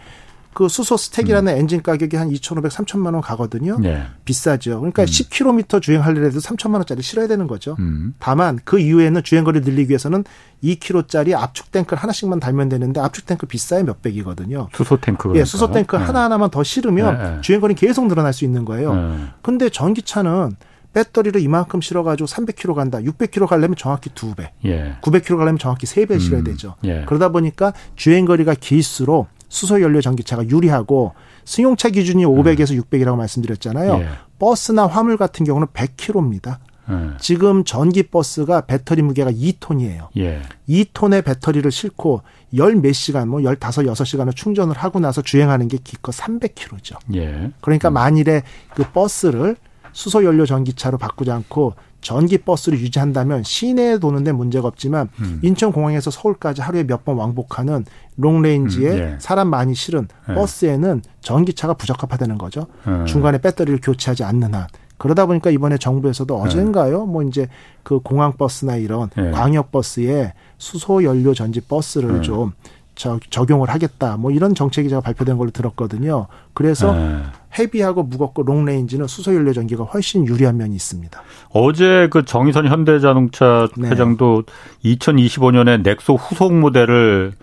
[0.55, 1.57] 그 수소 stack이라는 음.
[1.59, 3.77] 엔진 가격이 한 2,500, 3천만 원 가거든요.
[3.77, 4.03] 네.
[4.23, 4.79] 비싸죠.
[4.79, 5.05] 그러니까 음.
[5.05, 7.75] 10km 주행하려도 3천만 원짜리 실어야 되는 거죠.
[7.79, 8.13] 음.
[8.19, 10.23] 다만 그 이후에는 주행거리 늘리기 위해서는
[10.63, 14.69] 2km짜리 압축 탱크를 하나씩만 달면 되는데 압축 탱크 비싸요 몇백이거든요.
[14.73, 15.33] 수소 탱크.
[15.35, 16.03] 예, 수소 탱크 네.
[16.03, 17.41] 하나 하나만 더 실으면 네.
[17.41, 18.95] 주행거리 계속 늘어날 수 있는 거예요.
[18.95, 19.17] 네.
[19.41, 20.55] 근데 전기차는
[20.93, 22.99] 배터리를 이만큼 실어가지고 300km 간다.
[22.99, 24.53] 600km 가려면 정확히 두 배.
[24.63, 24.95] 예.
[25.01, 26.43] 900km 가려면 정확히 세 배 실어야 음.
[26.45, 26.75] 되죠.
[26.85, 27.03] 예.
[27.05, 31.13] 그러다 보니까 주행 거리가 길수록 수소 연료 전기차가 유리하고
[31.45, 32.81] 승용차 기준이 500에서 음.
[32.81, 33.93] 600이라고 말씀드렸잖아요.
[34.01, 34.07] 예.
[34.37, 36.57] 버스나 화물 같은 경우는 100km입니다.
[36.89, 37.17] 예.
[37.19, 40.09] 지금 전기 버스가 배터리 무게가 2톤이에요.
[40.17, 40.41] 예.
[40.67, 42.21] 2톤의 배터리를 싣고
[42.57, 43.55] 열 몇 시간, 뭐 15,
[43.93, 46.97] 6시간을 충전을 하고 나서 주행하는 게 기껏 300km죠.
[47.15, 47.49] 예.
[47.61, 47.93] 그러니까 음.
[47.93, 48.43] 만일에
[48.75, 49.55] 그 버스를
[49.93, 51.75] 수소 연료 전기차로 바꾸지 않고
[52.05, 55.39] 전기 버스를 유지한다면 시내에 도는데 문제가 없지만 음.
[55.41, 57.83] 인천 공항에서 서울까지 하루에 몇 번 왕복하는
[58.17, 59.15] long range에 음, 예.
[59.19, 60.35] 사람 많이 실은 예.
[60.35, 62.67] 버스에는 전기차가 부적합하다는 거죠.
[62.87, 63.05] 예.
[63.05, 64.67] 중간에 배터리를 교체하지 않는 한.
[64.97, 66.41] 그러다 보니까 이번에 정부에서도 예.
[66.45, 67.07] 어젠가요?
[67.07, 67.47] 뭐 이제
[67.81, 69.31] 그 공항 버스나 이런 예.
[69.31, 72.53] 광역 버스에 수소 연료 전지 버스를 좀
[72.95, 74.17] 저, 적용을 하겠다.
[74.17, 76.27] 뭐 이런 정책이 제가 발표된 걸로 들었거든요.
[76.53, 77.21] 그래서 네.
[77.59, 81.21] heavy하고 무겁고 long range는 수소연료 전기가 훨씬 유리한 면이 있습니다.
[81.49, 83.89] 어제 그 정의선 현대자동차 네.
[83.89, 84.43] 회장도
[84.83, 87.33] 2025년에 넥소 후속 모델을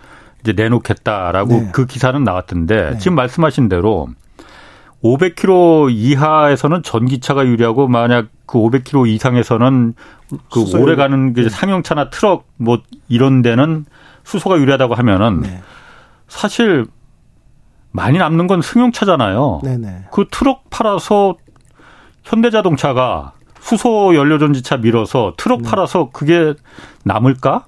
[0.41, 1.69] 이제 내놓겠다라고 네.
[1.73, 2.99] 그 기사는 나왔던데 네.
[2.99, 4.09] 지금 말씀하신 대로
[5.03, 9.95] 500km 이하에서는 전기차가 유리하고 만약 그 500km 이상에서는
[10.51, 13.85] 그 오래 가는 그 상용차나 트럭 뭐 이런 데는
[14.25, 15.61] 수소가 유리하다고 하면은 네.
[16.29, 16.87] 사실
[17.91, 19.61] 많이 남는 건 승용차잖아요.
[19.63, 20.05] 네네.
[20.13, 21.37] 그 트럭 팔아서
[22.25, 25.69] 현대자동차가 수소 연료전지차 밀어서 트럭 네.
[25.69, 26.55] 팔아서 그게
[27.05, 27.67] 남을까?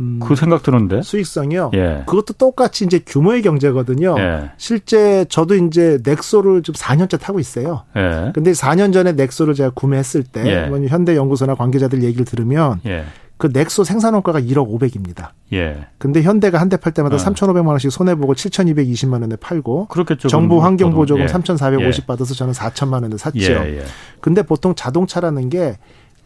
[0.00, 1.70] 음, 그 생각 드는데 수익성이요.
[1.74, 2.02] 예.
[2.06, 4.16] 그것도 똑같이 이제 규모의 경제거든요.
[4.18, 4.50] 예.
[4.56, 7.84] 실제 저도 이제 넥소를 좀 4년째 타고 있어요.
[7.96, 8.32] 예.
[8.34, 10.66] 근데 4년 전에 넥소를 제가 구매했을 때 예.
[10.66, 13.04] 뭐 현대 연구소나 관계자들 얘기를 들으면 예.
[13.36, 15.30] 그 넥소 생산 원가가 1억 500입니다.
[15.52, 15.86] 예.
[15.98, 17.18] 근데 현대가 한 대 팔 때마다 어.
[17.18, 20.28] 3,500만 원씩 손해 보고 7,220만 원에 팔고 그렇겠죠.
[20.28, 21.28] 정부 환경 보조금 예.
[21.28, 22.06] 3,450 예.
[22.06, 23.38] 받아서 저는 4천만 원에 샀죠.
[23.40, 23.84] 예, 예.
[24.20, 25.76] 근데 보통 자동차라는 게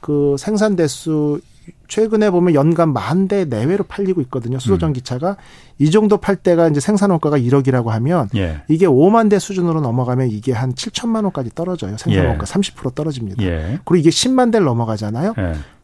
[0.01, 1.41] 그 생산 대수
[1.89, 4.61] 최근에 보면 연간 만 대 내외로 팔리고 있거든요.
[4.61, 5.31] 수소전 기차가.
[5.31, 5.35] 음.
[5.79, 8.63] 이 정도 팔 때가 이제 생산 원가가 1억이라고 하면 예.
[8.69, 11.97] 이게 5만 대 수준으로 넘어가면 이게 한 7천만 원까지 떨어져요.
[11.99, 12.29] 생산 예.
[12.29, 13.43] 원가 30% 떨어집니다.
[13.43, 13.81] 예.
[13.85, 15.35] 그리고 이게 10만 대를 넘어가잖아요.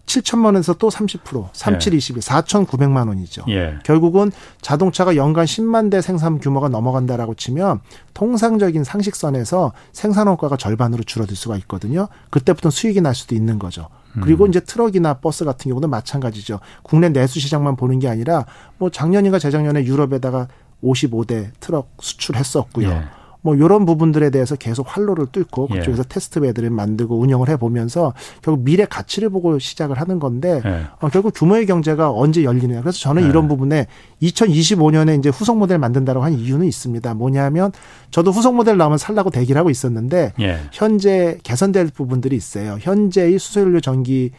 [0.04, 0.20] 예.
[0.20, 3.44] 7천만 원에서 또 30%, 37, 21, 4,900만 원이죠.
[3.48, 3.78] 예.
[3.84, 4.30] 결국은
[4.60, 7.80] 자동차가 연간 10만 대 생산 규모가 넘어간다라고 치면
[8.12, 12.08] 통상적인 상식선에서 생산 원가가 절반으로 줄어들 수가 있거든요.
[12.30, 13.88] 그때부터 수익이 날 수도 있는 거죠.
[14.22, 14.50] 그리고 음.
[14.50, 16.60] 이제 트럭이나 버스 같은 경우는 마찬가지죠.
[16.82, 18.46] 국내 내수 시장만 보는 게 아니라
[18.78, 20.46] 뭐 작년인가 재작년에 유럽에다가
[20.84, 22.88] 55대 트럭 수출했었고요.
[22.88, 23.04] 예.
[23.44, 25.78] 뭐 이런 부분들에 대해서 계속 활로를 뚫고 예.
[25.78, 26.08] 그쪽에서 예.
[26.08, 30.86] test bed를 만들고 운영을 해 보면서 결국 미래 가치를 보고 시작을 하는 건데 예.
[30.98, 32.80] 어, 결국 규모의 경제가 언제 열리느냐.
[32.80, 33.28] 그래서 저는 예.
[33.28, 33.86] 이런 부분에
[34.22, 37.12] 2025년에 이제 후속 모델 만든다라고 한 이유는 있습니다.
[37.12, 37.70] 뭐냐면
[38.10, 40.60] 저도 후속 모델 나오면 살라고 대기를 하고 있었는데 예.
[40.72, 42.78] 현재 개선될 부분들이 있어요.
[42.80, 44.30] 현재의 수소연료 전기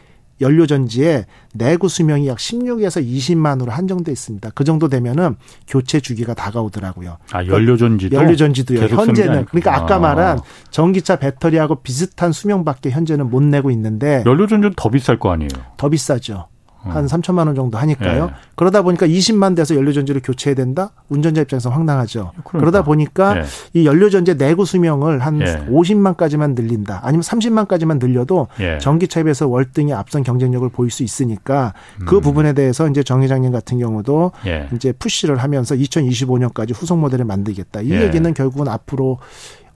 [0.42, 4.50] 연료전지의 내구 수명이 약 16에서 20만으로 한정돼 있습니다.
[4.54, 5.36] 그 정도 되면은
[5.68, 7.18] 교체 주기가 다가오더라고요.
[7.32, 8.80] 아, 연료전지도 연료전지도요.
[8.80, 10.40] 현재는 그러니까 아까 말한
[10.72, 15.50] 전기차 배터리하고 비슷한 수명밖에 현재는 못 내고 있는데 연료전지는 더 비쌀 거 아니에요.
[15.78, 16.48] 더 비싸죠.
[16.86, 18.26] 한 3천만 원 정도 하니까요.
[18.26, 18.36] 예.
[18.56, 20.92] 그러다 보니까 20만 대에서 연료 전지를 교체해야 된다?
[21.10, 22.32] 운전자 입장에서 황당하죠.
[22.44, 22.60] 그러니까.
[22.60, 23.44] 그러다 보니까 예.
[23.74, 25.66] 이 연료 전지 내구 수명을 한 예.
[25.70, 27.02] 50만까지만 늘린다.
[27.04, 28.78] 아니면 30만까지만 늘려도 예.
[28.80, 31.74] 전기차에 비해서 월등히 앞선 경쟁력을 보일 수 있으니까
[32.06, 32.22] 그 음.
[32.22, 34.70] 부분에 대해서 이제 정 회장님 같은 경우도 예.
[34.74, 37.82] 이제 푸시를 하면서 2025년까지 후속 모델을 만들겠다.
[37.82, 38.04] 이 예.
[38.04, 39.20] 얘기는 결국은 앞으로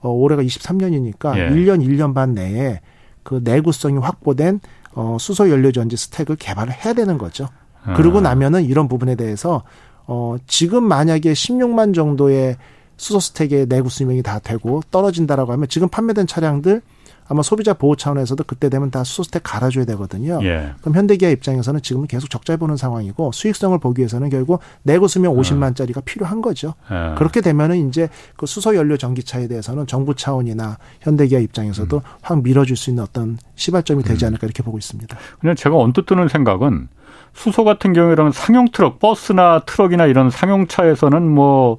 [0.00, 2.80] 어, 올해가 23년이니까 1년 1년 반 내에
[3.22, 4.60] 그 내구성이 확보된
[4.94, 7.48] 어, 수소 연료 전지 스택을 개발을 해야 되는 거죠.
[7.84, 7.94] 아.
[7.94, 9.62] 그러고 나면은 이런 부분에 대해서
[10.06, 12.56] 어, 지금 만약에 16만 정도의
[12.96, 16.82] 수소 스택의 내구 수명이 다 되고 떨어진다라고 하면 지금 판매된 차량들
[17.30, 20.40] 아마 소비자 보호 차원에서도 그때 되면 다 수소스택 갈아줘야 되거든요.
[20.42, 20.72] 예.
[20.80, 25.98] 그럼 현대기아 입장에서는 지금은 계속 적자를 보는 상황이고 수익성을 보기 위해서는 결국 내구 수명 50만짜리가
[25.98, 26.02] 어.
[26.04, 26.74] 필요한 거죠.
[26.90, 27.14] 예.
[27.16, 32.02] 그렇게 되면은 이제 그 수소 연료 전기차에 대해서는 정부 차원이나 현대기아 입장에서도 음.
[32.20, 34.30] 확 밀어줄 수 있는 어떤 시발점이 되지 음.
[34.30, 35.16] 않을까 이렇게 보고 있습니다.
[35.38, 36.88] 그냥 제가 언뜻 드는 생각은
[37.32, 41.78] 수소 같은 경우에는 상용 트럭, 버스나 트럭이나 이런 상용차에서는 뭐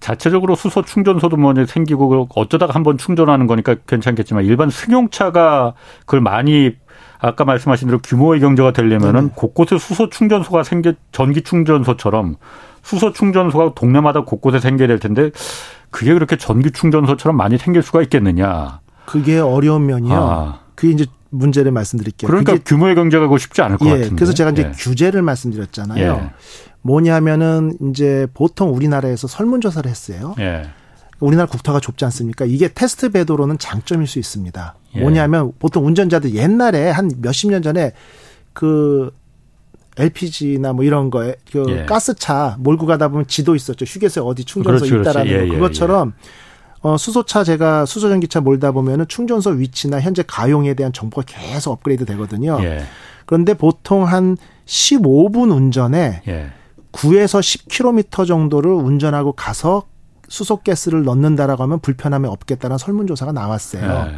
[0.00, 6.72] 자체적으로 수소 충전소도 뭐 생기고 어쩌다가 한번 충전하는 거니까 괜찮겠지만 일반 승용차가 그걸 많이
[7.20, 9.32] 아까 말씀하신 대로 규모의 경제가 되려면은 네.
[9.34, 12.36] 곳곳에 수소 충전소가 생겨 전기 충전소처럼
[12.82, 15.30] 수소 충전소가 동네마다 곳곳에 생겨야 될 텐데
[15.90, 18.80] 그게 그렇게 전기 충전소처럼 많이 생길 수가 있겠느냐?
[19.04, 20.14] 그게 어려운 면이요.
[20.14, 20.60] 아.
[20.74, 22.28] 그게 이제 문제를 말씀드릴게요.
[22.28, 24.14] 그러니까 규모의 경제가 고 쉽지 않을 것 예, 같은데.
[24.14, 24.72] 그래서 제가 이제 예.
[24.76, 26.12] 규제를 말씀드렸잖아요.
[26.12, 26.30] 예.
[26.82, 30.34] 뭐냐면은 이제 보통 우리나라에서 설문조사를 했어요.
[30.38, 30.68] 예.
[31.20, 32.44] 우리나라 국토가 좁지 않습니까?
[32.44, 34.74] 이게 테스트 배도로는 장점일 수 있습니다.
[34.96, 35.00] 예.
[35.00, 37.92] 뭐냐면 보통 운전자들 옛날에 한 몇십 년 전에
[38.52, 39.10] 그
[39.98, 41.84] LPG나 뭐 이런 거에 그 예.
[41.84, 43.84] 가스차 몰고 가다 보면 지도 있었죠.
[43.84, 45.44] 휴게소에 어디 충전소 그렇지, 있다라는 그렇지.
[45.44, 45.54] 예, 거.
[45.54, 46.12] 예, 그것처럼
[46.80, 52.58] 어, 수소차 제가 수소전기차 몰다 보면은 충전소 위치나 현재 가용에 대한 정보가 계속 업그레이드 되거든요.
[52.62, 52.84] 예.
[53.26, 56.50] 그런데 보통 한 15분 운전에 예.
[56.92, 59.84] 9에서 10km 정도를 운전하고 가서
[60.28, 64.04] 수소가스를 넣는다라고 하면 불편함이 없겠다는 설문조사가 나왔어요.
[64.04, 64.16] 네.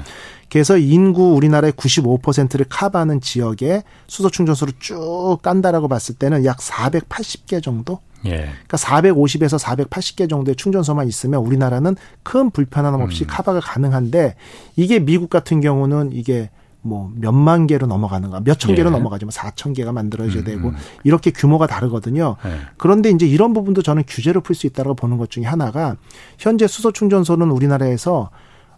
[0.51, 8.01] 그래서 인구 우리나라의 95%를 커버하는 지역에 수소 충전소를 쭉 깐다라고 봤을 때는 약 480개 정도
[8.27, 8.51] 예.
[8.67, 13.27] 그러니까 450에서 480개 정도의 충전소만 있으면 우리나라는 큰 불편함 없이 음.
[13.31, 14.35] 커버가 가능한데
[14.77, 16.51] 이게 미국 같은 경우는 이게
[16.83, 18.93] 뭐 몇만 개로 넘어가는가 몇천 개로 예.
[18.93, 20.77] 넘어가지만 4천 개가 만들어져야 음, 되고 음.
[21.05, 22.37] 이렇게 규모가 다르거든요.
[22.47, 22.57] 예.
[22.79, 25.97] 그런데 이제 이런 부분도 저는 규제를 풀 수 있다고 보는 것 중에 하나가
[26.39, 28.31] 현재 수소 충전소는 우리나라에서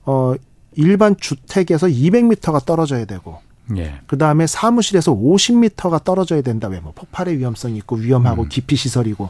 [0.04, 0.34] 어
[0.74, 3.38] 일반 주택에서 200m가 떨어져야 되고
[3.76, 3.94] 예.
[4.06, 6.68] 그 다음에 사무실에서 50m가 떨어져야 된다.
[6.68, 8.48] 왜 뭐 폭발의 위험성이 있고 위험하고 음.
[8.48, 9.28] 기피 시설이고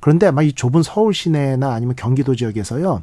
[0.00, 3.02] 그런데 아마 이 좁은 서울 시내나 아니면 경기도 지역에서요.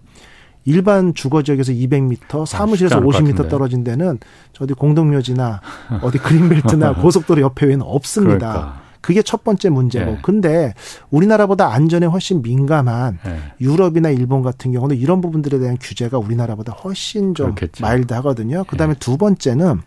[0.65, 4.19] 일반 주거 지역에서 200m, 아, 사무실에서 아, 50m 떨어진 데는
[4.53, 5.59] 저기 공동묘지나
[6.03, 8.37] 어디 그린벨트나 고속도로 옆에 외에는 없습니다.
[8.51, 8.81] 그러니까.
[9.01, 10.11] 그게 첫 번째 문제고.
[10.11, 10.19] 예.
[10.21, 10.73] 근데
[11.09, 13.39] 우리나라보다 안전에 훨씬 민감한 예.
[13.59, 17.83] 유럽이나 일본 같은 경우는 이런 부분들에 대한 규제가 우리나라보다 훨씬 좀 그렇겠죠.
[17.83, 18.63] 마일드하거든요.
[18.65, 18.99] 그다음에 예.
[18.99, 19.81] 두 번째는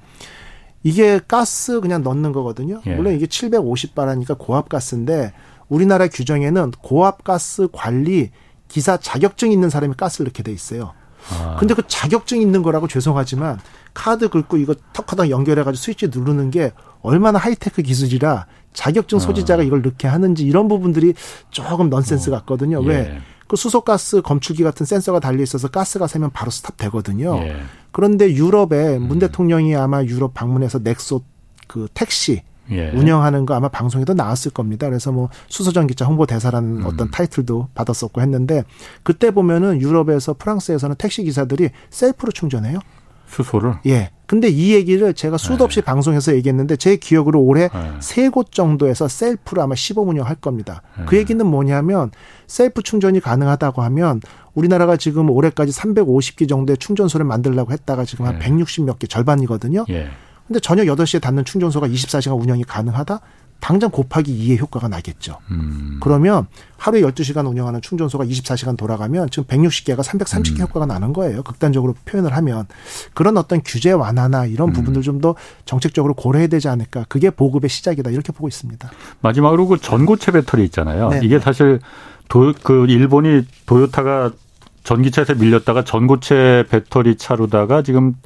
[0.83, 2.81] 이게 가스 그냥 넣는 거거든요.
[2.87, 2.95] 예.
[2.95, 5.33] 물론 이게 750바라니까 고압 가스인데
[5.69, 8.31] 우리나라 규정에는 고압 가스 관리
[8.69, 10.93] 기사 자격증 있는 사람이 가스를 넣게 돼 있어요.
[11.33, 11.57] 아.
[11.59, 13.59] 근데 그 자격증 있는 거라고 죄송하지만
[13.95, 19.65] 카드 긁고 이거 턱하다 연결해가지고 스위치 누르는 게 얼마나 하이테크 기술이라 자격증 소지자가 아.
[19.65, 21.15] 이걸 넣게 하는지 이런 부분들이
[21.51, 22.33] 조금 넌센스 어.
[22.35, 22.83] 같거든요.
[22.85, 22.89] 예.
[22.89, 23.19] 왜?
[23.47, 27.37] 그 수소가스 검출기 같은 센서가 달려 있어서 가스가 새면 바로 stop 되거든요.
[27.39, 27.57] 예.
[27.93, 29.19] 그런데 유럽에 문 음.
[29.21, 31.23] 대통령이 아마 유럽 방문해서 넥소
[31.67, 32.91] 그 택시 예.
[32.91, 34.89] 운영하는 거 아마 방송에도 나왔을 겁니다.
[34.89, 36.87] 그래서 뭐 수소전기차 홍보 대사라는 음.
[36.87, 38.65] 어떤 타이틀도 받았었고 했는데
[39.03, 42.79] 그때 보면은 유럽에서 프랑스에서는 택시 기사들이 셀프로 충전해요.
[43.27, 43.75] 수소를?
[43.87, 44.11] 예.
[44.27, 45.85] 근데 이 얘기를 제가 수도 없이 네.
[45.85, 47.91] 방송에서 얘기했는데 제 기억으로 올해 네.
[48.01, 50.83] 세곳 정도에서 셀프로 아마 시범 운영할 겁니다.
[50.99, 51.05] 네.
[51.07, 52.11] 그 얘기는 뭐냐면
[52.47, 54.21] 셀프 충전이 가능하다고 하면
[54.55, 59.85] 우리나라가 지금 올해까지 350개 정도의 충전소를 만들려고 했다가 지금 한 160몇 개 절반이거든요.
[59.91, 60.09] 예.
[60.47, 63.21] 근데 저녁 8시에 닫는 충전소가 24시간 운영이 가능하다?
[63.65, 65.39] 당장 곱하기 2의 효과가 나겠죠.
[65.51, 65.97] 음.
[66.03, 66.47] 그러면
[66.77, 70.65] 하루에 12시간 운영하는 충전소가 24시간 돌아가면 지금 160개가 330개 음.
[70.65, 71.43] 효과가 나는 거예요.
[71.43, 72.67] 극단적으로 표현을 하면.
[73.15, 74.73] 그런 어떤 규제 완화나 이런 음.
[74.75, 75.35] 부분들 좀 더
[75.65, 77.07] 정책적으로 고려해야 되지 않을까.
[77.09, 78.11] 그게 보급의 시작이다.
[78.11, 78.91] 이렇게 보고 있습니다.
[79.23, 81.09] 마지막으로 그 전고체 배터리 있잖아요.
[81.09, 81.21] 네.
[81.23, 81.81] 이게 사실
[82.29, 84.33] 도, 그 일본이 도요타가
[84.83, 88.17] 전기차에서 밀렸다가 전고체 배터리 차로다가 지금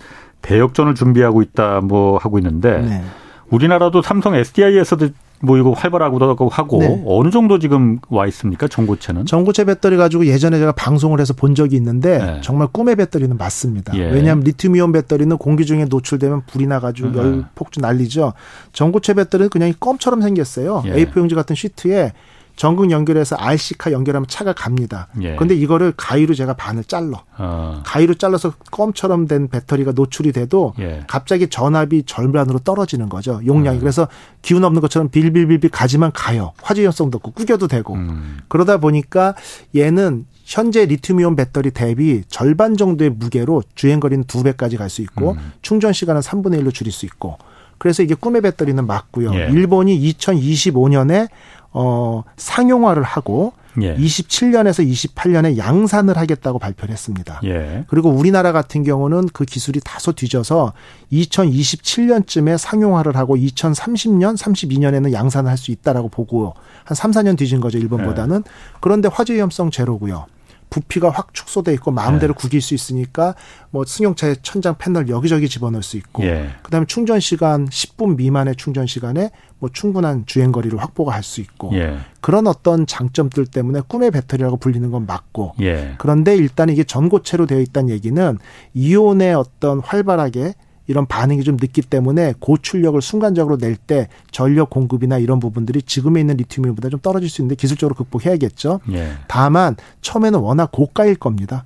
[0.42, 3.04] 대역전을 준비하고 있다 뭐 하고 있는데 네.
[3.50, 5.10] 우리나라도 삼성 SDI에서도
[5.40, 7.02] 뭐 이거 활발하고 하고 네.
[7.06, 9.26] 어느 정도 지금 와 있습니까 전고체는?
[9.26, 12.40] 전고체 배터리 가지고 예전에 제가 방송을 해서 본 적이 있는데 네.
[12.42, 13.96] 정말 꿈의 배터리는 맞습니다.
[13.96, 14.10] 예.
[14.10, 17.18] 왜냐하면 리튬이온 배터리는 공기 중에 노출되면 불이 나가지고 네.
[17.18, 18.32] 열 폭주 날리죠.
[18.72, 20.82] 전고체 배터리는 그냥 껌처럼 생겼어요.
[20.86, 21.04] 예.
[21.04, 22.12] A4 용지 같은 시트에
[22.58, 25.06] 전극 연결해서 RC카 연결하면 차가 갑니다.
[25.22, 25.36] 예.
[25.36, 27.22] 그런데 이거를 가위로 제가 반을 잘라.
[27.38, 27.82] 어.
[27.86, 31.04] 가위로 잘라서 껌처럼 된 배터리가 노출이 돼도 예.
[31.06, 33.40] 갑자기 전압이 절반으로 떨어지는 거죠.
[33.46, 33.78] 용량이.
[33.78, 33.80] 음.
[33.80, 34.08] 그래서
[34.42, 36.52] 기운 없는 것처럼 빌빌빌빌 가지만 가요.
[36.60, 37.94] 화재 위험성도 없고 구겨도 되고.
[37.94, 38.38] 음.
[38.48, 39.36] 그러다 보니까
[39.76, 45.32] 얘는 현재 리튬이온 배터리 대비 절반 정도의 무게로 주행 거리는 두 배까지 갈 수 있고
[45.32, 45.52] 음.
[45.62, 47.38] 충전 시간은 3분의 1로 줄일 수 있고
[47.78, 49.32] 그래서 이게 꿈의 배터리는 맞고요.
[49.34, 49.48] 예.
[49.52, 51.28] 일본이 2025년에
[51.72, 53.94] 어, 상용화를 하고 예.
[53.94, 57.40] 27년에서 28년에 양산을 하겠다고 발표를 했습니다.
[57.44, 57.84] 예.
[57.86, 60.72] 그리고 우리나라 같은 경우는 그 기술이 다소 뒤져서
[61.12, 66.54] 2027년쯤에 상용화를 하고 2030년, 32년에는 양산을 할 수 있다라고 보고
[66.84, 68.44] 한 3, 4년 뒤진 거죠, 일본보다는.
[68.46, 68.50] 예.
[68.80, 70.26] 그런데 화재 위험성 제로고요.
[70.70, 72.40] 부피가 확 축소돼 있고 마음대로 네.
[72.40, 73.34] 구길 수 있으니까
[73.70, 76.50] 뭐 승용차에 천장 패널 여기저기 집어넣을 수 있고 예.
[76.62, 81.70] 그다음에 충전 시간 10분 미만의 충전 시간에 뭐 충분한 주행 거리를 확보가 할 수 있고
[81.74, 81.98] 예.
[82.20, 85.94] 그런 어떤 장점들 때문에 꿈의 배터리라고 불리는 건 맞고 예.
[85.98, 88.38] 그런데 일단 이게 전고체로 되어 있다는 얘기는
[88.74, 90.54] 이온의 어떤 활발하게
[90.88, 96.36] 이런 반응이 좀 늦기 때문에 고출력을 순간적으로 낼 때 전력 공급이나 이런 부분들이 지금에 있는
[96.36, 98.80] 리튬이온보다 좀 떨어질 수 있는데 기술적으로 극복해야겠죠.
[98.92, 99.12] 예.
[99.28, 101.64] 다만 처음에는 워낙 고가일 겁니다.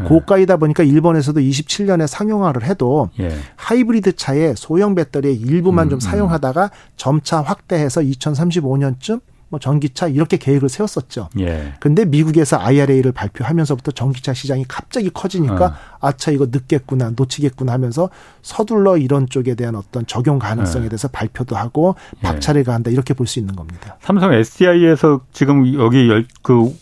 [0.00, 0.04] 예.
[0.04, 3.30] 고가이다 보니까 일본에서도 27년에 상용화를 해도 예.
[3.56, 6.00] 하이브리드 차에 소형 배터리의 일부만 음, 좀 음.
[6.00, 9.20] 사용하다가 점차 확대해서 2035년쯤
[9.52, 11.28] 뭐 전기차 이렇게 계획을 세웠었죠.
[11.40, 11.74] 예.
[11.78, 15.74] 근데 미국에서 IRA를 발표하면서부터 전기차 시장이 갑자기 커지니까 어.
[16.00, 18.08] 아차 이거 늦겠구나 놓치겠구나 하면서
[18.40, 20.88] 서둘러 이런 쪽에 대한 어떤 적용 가능성에 예.
[20.88, 22.20] 대해서 발표도 하고 예.
[22.22, 23.96] 박차를 가한다 이렇게 볼 수 있는 겁니다.
[24.00, 26.08] 삼성 SDI에서 지금 여기
[26.42, 26.72] 그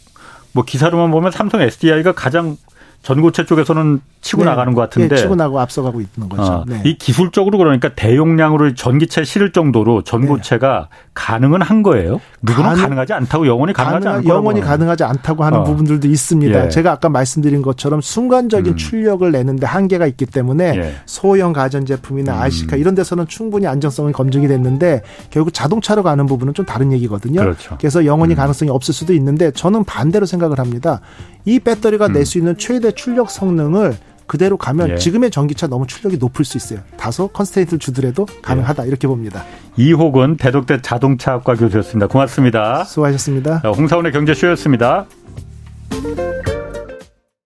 [0.53, 2.57] 뭐 기사로만 보면 삼성 SDI가 가장
[3.03, 4.51] 전고체 쪽에서는 치고 네.
[4.51, 5.15] 나가는 것 같은데.
[5.15, 6.43] 네, 치고 나고 앞서가고 있는 거죠.
[6.43, 6.83] 어, 네.
[6.85, 10.97] 이 기술적으로 그러니까 대용량으로 전기체 실을 정도로 전고체가 네.
[11.15, 12.21] 가능은 한 거예요?
[12.43, 15.65] 누구는 가능, 하지 않다고 영원히 가능하지 가능, 영원히 가능하지 않다고 하는 어.
[15.65, 16.67] 부분들도 있습니다.
[16.67, 16.69] 예.
[16.69, 18.77] 제가 아까 말씀드린 것처럼 순간적인 음.
[18.77, 20.95] 출력을 내는데 한계가 있기 때문에 예.
[21.07, 22.43] 소형 가전제품이나 음.
[22.43, 27.41] RC카 이런 데서는 충분히 안정성이 검증이 됐는데 결국 자동차로 가는 부분은 좀 다른 얘기거든요.
[27.41, 27.77] 그렇죠.
[27.79, 28.37] 그래서 영원히 음.
[28.37, 31.01] 가능성이 없을 수도 있는데 저는 반대로 생각을 합니다.
[31.45, 32.13] 이 배터리가 음.
[32.13, 34.95] 낼수 있는 최대 출력 성능을 그대로 가면 예.
[34.97, 36.79] 지금의 전기차 너무 출력이 높을 수 있어요.
[36.97, 38.89] 다소 constraint를 주더라도 가능하다 예.
[38.89, 39.45] 이렇게 봅니다.
[39.77, 42.07] 이호근 대덕대 자동차학과 교수였습니다.
[42.07, 42.85] 고맙습니다.
[42.85, 43.59] 수고하셨습니다.
[43.65, 45.07] 홍사원의 경제쇼였습니다.